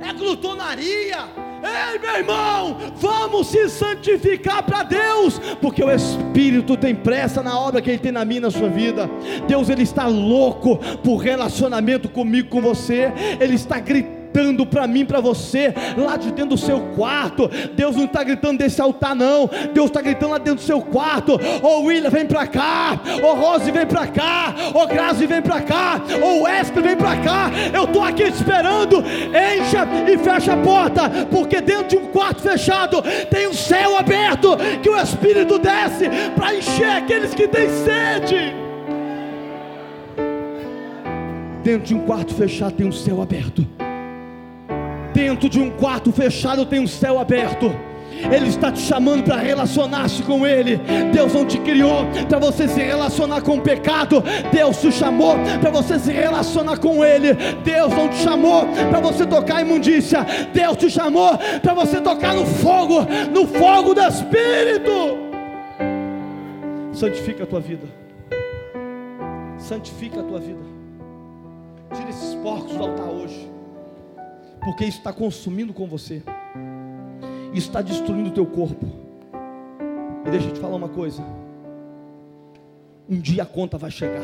[0.00, 1.50] é glutonaria.
[1.62, 7.80] Ei, meu irmão, vamos se santificar para Deus, porque o Espírito tem pressa na obra
[7.80, 9.08] que Ele tem na minha na sua vida.
[9.46, 13.12] Deus ele está louco por relacionamento comigo, com você.
[13.38, 17.50] Ele está gritando gritando para mim, para você, lá de dentro do seu quarto.
[17.74, 19.50] Deus não está gritando desse altar, não.
[19.74, 21.34] Deus está gritando lá dentro do seu quarto.
[21.34, 23.00] Ô oh, William, vem para cá.
[23.22, 24.54] Ô oh, Rose, vem para cá.
[24.72, 26.00] Ô oh, Grazi, vem para cá.
[26.22, 27.50] Ô oh, Wesley, vem para cá.
[27.74, 28.98] Eu estou aqui esperando.
[29.00, 34.56] Encha e fecha a porta, porque dentro de um quarto fechado tem um céu aberto
[34.82, 38.54] que o Espírito desce para encher aqueles que têm sede.
[41.62, 43.66] Dentro de um quarto fechado tem um céu aberto.
[45.12, 47.74] Dentro de um quarto fechado tem um céu aberto.
[48.30, 50.78] Ele está te chamando para relacionar-se com Ele.
[51.12, 54.22] Deus não te criou para você se relacionar com o pecado.
[54.52, 57.34] Deus te chamou para você se relacionar com Ele.
[57.64, 60.26] Deus não te chamou para você tocar a imundícia.
[60.52, 65.18] Deus te chamou para você tocar no fogo, no fogo do Espírito.
[66.92, 67.86] Santifica a tua vida.
[69.58, 70.60] Santifica a tua vida.
[71.94, 73.49] Tira esses porcos do altar hoje.
[74.60, 76.22] Porque isso está consumindo com você,
[77.52, 78.86] isso está destruindo o teu corpo.
[80.26, 81.24] E deixa eu te falar uma coisa:
[83.08, 84.22] um dia a conta vai chegar.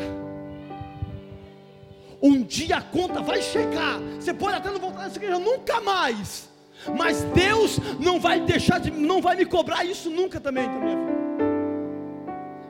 [2.21, 3.99] Um dia a conta vai chegar.
[4.19, 6.49] Você pode até não voltar nessa igreja nunca mais.
[6.97, 11.07] Mas Deus não vai deixar de, não vai me cobrar isso nunca também vida.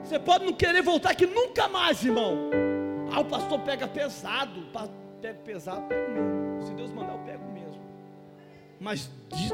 [0.03, 2.49] Você pode não querer voltar aqui nunca mais, irmão.
[3.11, 4.65] Ah, o pastor pega pesado.
[5.21, 6.46] Pega pesado, pega mesmo.
[8.79, 9.09] Mas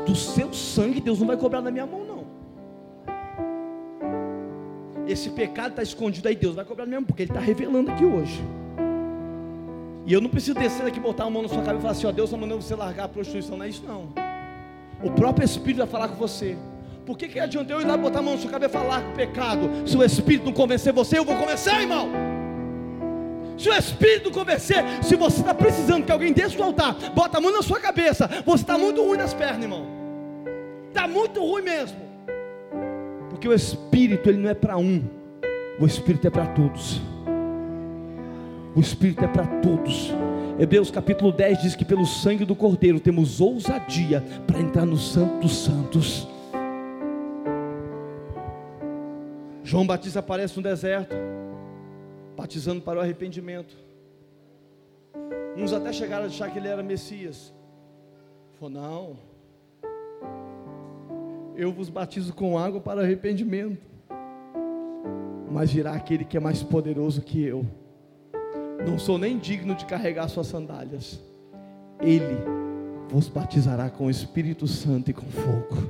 [0.05, 2.24] do seu sangue, Deus não vai cobrar na minha mão, não.
[5.07, 8.41] Esse pecado está escondido aí, Deus vai cobrar mesmo, porque Ele está revelando aqui hoje.
[10.05, 12.07] E eu não preciso descer aqui, botar a mão na sua cabeça e falar assim:
[12.07, 14.09] ó, Deus está mandando você largar a prostituição, não é isso não.
[15.01, 16.57] O próprio Espírito vai falar com você.
[17.05, 19.01] Por que, que adianta eu ir lá botar a mão na sua cabeça e falar
[19.01, 19.69] com o pecado?
[19.86, 22.33] Se o Espírito não convencer você, eu vou convencer, irmão.
[23.58, 27.41] Se o Espírito convencer, se você está precisando que alguém desça do altar, bota a
[27.41, 29.86] mão na sua cabeça, você está muito ruim nas pernas, irmão.
[30.89, 31.97] Está muito ruim mesmo.
[33.30, 35.04] Porque o Espírito ele não é para um,
[35.80, 37.01] o Espírito é para todos.
[38.76, 40.12] O Espírito é para todos.
[40.60, 45.39] Hebreus capítulo 10 diz que pelo sangue do Cordeiro temos ousadia para entrar no Santo
[45.39, 46.28] dos Santos.
[49.64, 51.16] João Batista aparece no deserto,
[52.44, 53.74] batizando para o arrependimento.
[55.56, 57.54] Uns até chegaram a achar que ele era Messias.
[58.60, 59.18] Falou, não.
[61.56, 63.82] Eu vos batizo com água para arrependimento.
[65.50, 67.66] Mas virá aquele que é mais poderoso que eu.
[68.86, 71.22] Não sou nem digno de carregar suas sandálias.
[72.02, 72.44] Ele
[73.08, 75.89] vos batizará com o Espírito Santo e com fogo.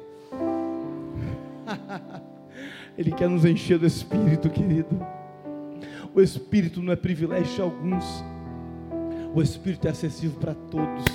[2.95, 5.22] Ele quer nos encher do Espírito, querido.
[6.16, 8.24] O Espírito não é privilégio de alguns,
[9.34, 11.05] o Espírito é acessível para todos.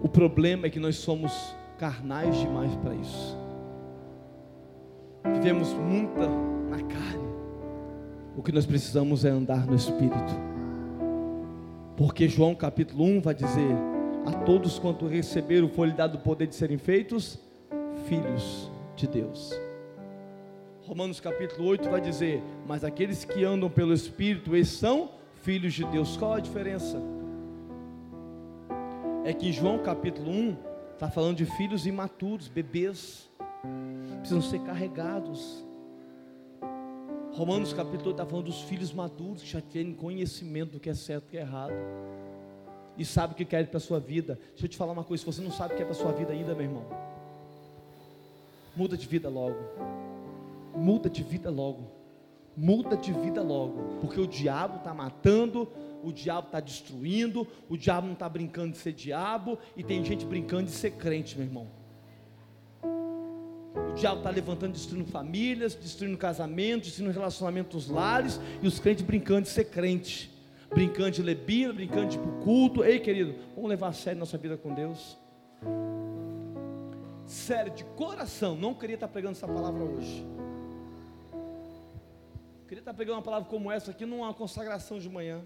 [0.00, 1.32] O problema é que nós somos
[1.78, 3.36] carnais demais para isso.
[5.34, 6.28] Vivemos muita
[6.70, 7.26] na carne.
[8.36, 10.32] O que nós precisamos é andar no Espírito.
[11.96, 13.74] Porque João capítulo 1 vai dizer:
[14.26, 17.36] A todos quanto receberam foi lhe dado o poder de serem feitos
[18.06, 19.65] filhos de Deus.
[20.86, 25.10] Romanos capítulo 8 vai dizer: Mas aqueles que andam pelo Espírito, eles são
[25.42, 26.16] filhos de Deus.
[26.16, 27.02] Qual a diferença?
[29.24, 30.56] É que em João capítulo 1
[30.92, 33.28] está falando de filhos imaturos, bebês,
[34.20, 35.64] precisam ser carregados.
[37.32, 40.94] Romanos capítulo 8 está falando dos filhos maduros que já têm conhecimento do que é
[40.94, 41.74] certo e o que é errado.
[42.96, 44.38] E sabe o que quer para a sua vida.
[44.50, 45.98] Deixa eu te falar uma coisa: se você não sabe o que é para a
[45.98, 46.86] sua vida ainda, meu irmão,
[48.76, 49.56] Muda de vida logo.
[50.76, 51.90] Muda de vida logo.
[52.56, 53.98] Muda de vida logo.
[54.00, 55.68] Porque o diabo está matando,
[56.02, 60.24] o diabo está destruindo, o diabo não está brincando de ser diabo, e tem gente
[60.24, 61.66] brincando de ser crente, meu irmão.
[62.82, 69.42] O diabo está levantando, destruindo famílias, destruindo casamentos, destruindo relacionamentos lares, e os crentes brincando
[69.42, 70.30] de ser crente,
[70.70, 72.84] brincando de Bíblia, brincando de ir culto.
[72.84, 75.18] Ei, querido, vamos levar a sério nossa vida com Deus
[77.26, 80.24] sério, de coração, não queria estar pregando essa palavra hoje.
[82.66, 85.40] Queria estar pegando uma palavra como essa aqui numa consagração de manhã.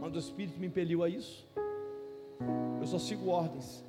[0.00, 1.46] Mas o Espírito me impeliu a isso.
[2.80, 3.84] Eu só sigo ordens.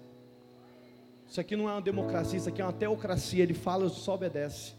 [1.28, 3.42] Isso aqui não é uma democracia, isso aqui é uma teocracia.
[3.42, 4.74] Ele fala, eu só obedece.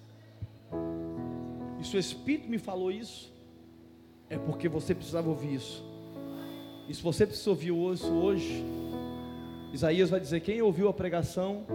[1.80, 3.32] E se o Espírito me falou isso,
[4.30, 5.84] é porque você precisava ouvir isso.
[6.88, 8.64] E se você precisa ouvir isso hoje,
[9.72, 11.66] Isaías vai dizer: quem ouviu a pregação,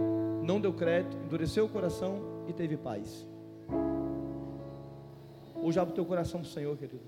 [0.42, 3.26] não deu crédito, endureceu o coração e teve paz.
[5.70, 7.00] Hoje abre o teu coração para o Senhor, querido.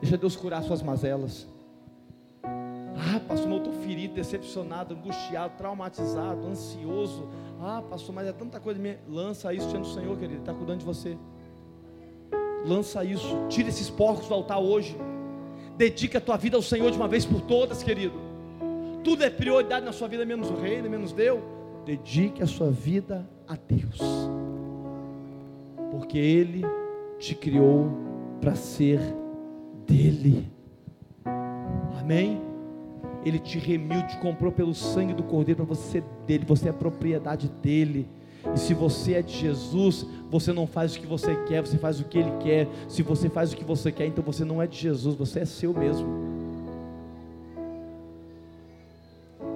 [0.00, 1.46] Deixa Deus curar suas mazelas.
[2.42, 7.28] Ah, pastor, eu estou ferido, decepcionado, angustiado, traumatizado, ansioso.
[7.60, 8.98] Ah, pastor, mas é tanta coisa minha.
[9.08, 10.32] Lança isso diante do Senhor, querido.
[10.32, 11.16] Ele está cuidando de você.
[12.66, 13.46] Lança isso.
[13.48, 14.96] Tira esses porcos do altar hoje.
[15.76, 18.32] Dedica a tua vida ao Senhor de uma vez por todas, querido
[19.04, 21.40] tudo é prioridade na sua vida, menos o reino, menos Deus.
[21.84, 23.98] Dedique a sua vida a Deus,
[25.90, 26.64] porque Ele
[27.22, 27.88] te criou
[28.40, 29.00] para ser
[29.86, 30.50] dele.
[32.00, 32.42] Amém?
[33.24, 36.72] Ele te remiu, te comprou pelo sangue do Cordeiro para você ser dele, você é
[36.72, 38.08] propriedade dele.
[38.52, 42.00] E se você é de Jesus, você não faz o que você quer, você faz
[42.00, 42.66] o que ele quer.
[42.88, 45.44] Se você faz o que você quer, então você não é de Jesus, você é
[45.44, 46.08] seu mesmo.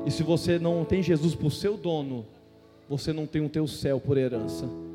[0.06, 2.24] E se você não tem Jesus por seu dono,
[2.88, 4.85] você não tem o teu céu por herança.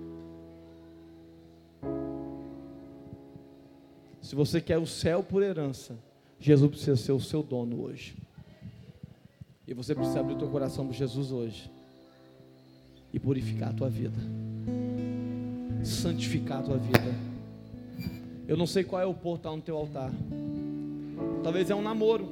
[4.21, 5.97] Se você quer o céu por herança,
[6.39, 8.15] Jesus precisa ser o seu dono hoje.
[9.67, 11.71] E você precisa abrir o teu coração para Jesus hoje.
[13.11, 14.17] E purificar a tua vida.
[15.83, 17.31] Santificar a tua vida.
[18.47, 20.11] Eu não sei qual é o portal no teu altar.
[21.43, 22.27] Talvez é um namoro.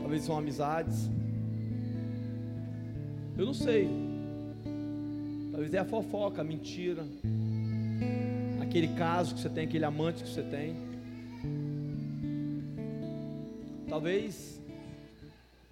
[0.00, 1.10] Talvez são amizades.
[3.36, 3.88] Eu não sei.
[5.50, 7.06] Talvez é a fofoca, a mentira.
[8.76, 10.76] Aquele caso que você tem, aquele amante que você tem.
[13.88, 14.60] Talvez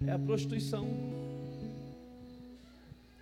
[0.07, 0.87] é a prostituição.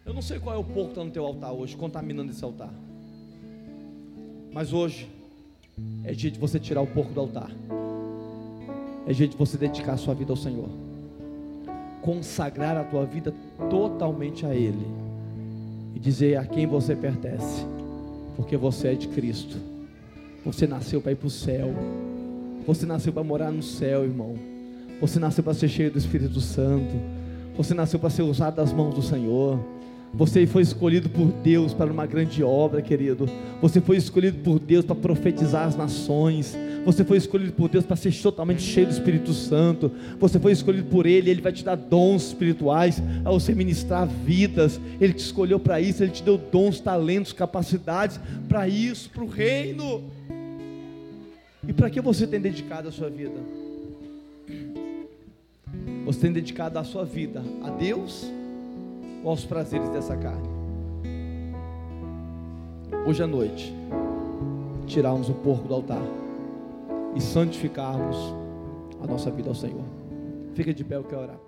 [0.05, 2.41] Eu não sei qual é o porco que está no teu altar hoje, contaminando esse
[2.45, 2.73] altar.
[4.53, 5.09] Mas hoje
[6.05, 7.51] é dia de você tirar o porco do altar.
[9.05, 10.69] É dia de você dedicar a sua vida ao Senhor.
[12.01, 13.33] Consagrar a tua vida
[13.69, 14.87] totalmente a Ele.
[15.93, 17.65] E dizer a quem você pertence.
[18.37, 19.72] Porque você é de Cristo.
[20.45, 21.73] Você nasceu para ir para o céu.
[22.65, 24.35] Você nasceu para morar no céu, irmão.
[24.99, 26.93] Você nasceu para ser cheio do Espírito Santo.
[27.57, 29.59] Você nasceu para ser usado das mãos do Senhor.
[30.13, 33.27] Você foi escolhido por Deus para uma grande obra, querido.
[33.61, 36.55] Você foi escolhido por Deus para profetizar as nações.
[36.85, 39.91] Você foi escolhido por Deus para ser totalmente cheio do Espírito Santo.
[40.19, 44.79] Você foi escolhido por Ele, Ele vai te dar dons espirituais a você ministrar vidas.
[45.01, 49.27] Ele te escolheu para isso, Ele te deu dons, talentos, capacidades para isso, para o
[49.27, 50.03] reino.
[51.67, 53.39] E para que você tem dedicado a sua vida?
[56.05, 58.25] Você tem dedicado a sua vida a Deus?
[59.23, 60.49] ou aos prazeres dessa carne.
[63.07, 63.73] Hoje à noite,
[64.85, 66.03] tirarmos o porco do altar
[67.15, 68.17] e santificarmos
[69.01, 69.85] a nossa vida ao Senhor.
[70.53, 71.39] Fica de pé, eu quero orar.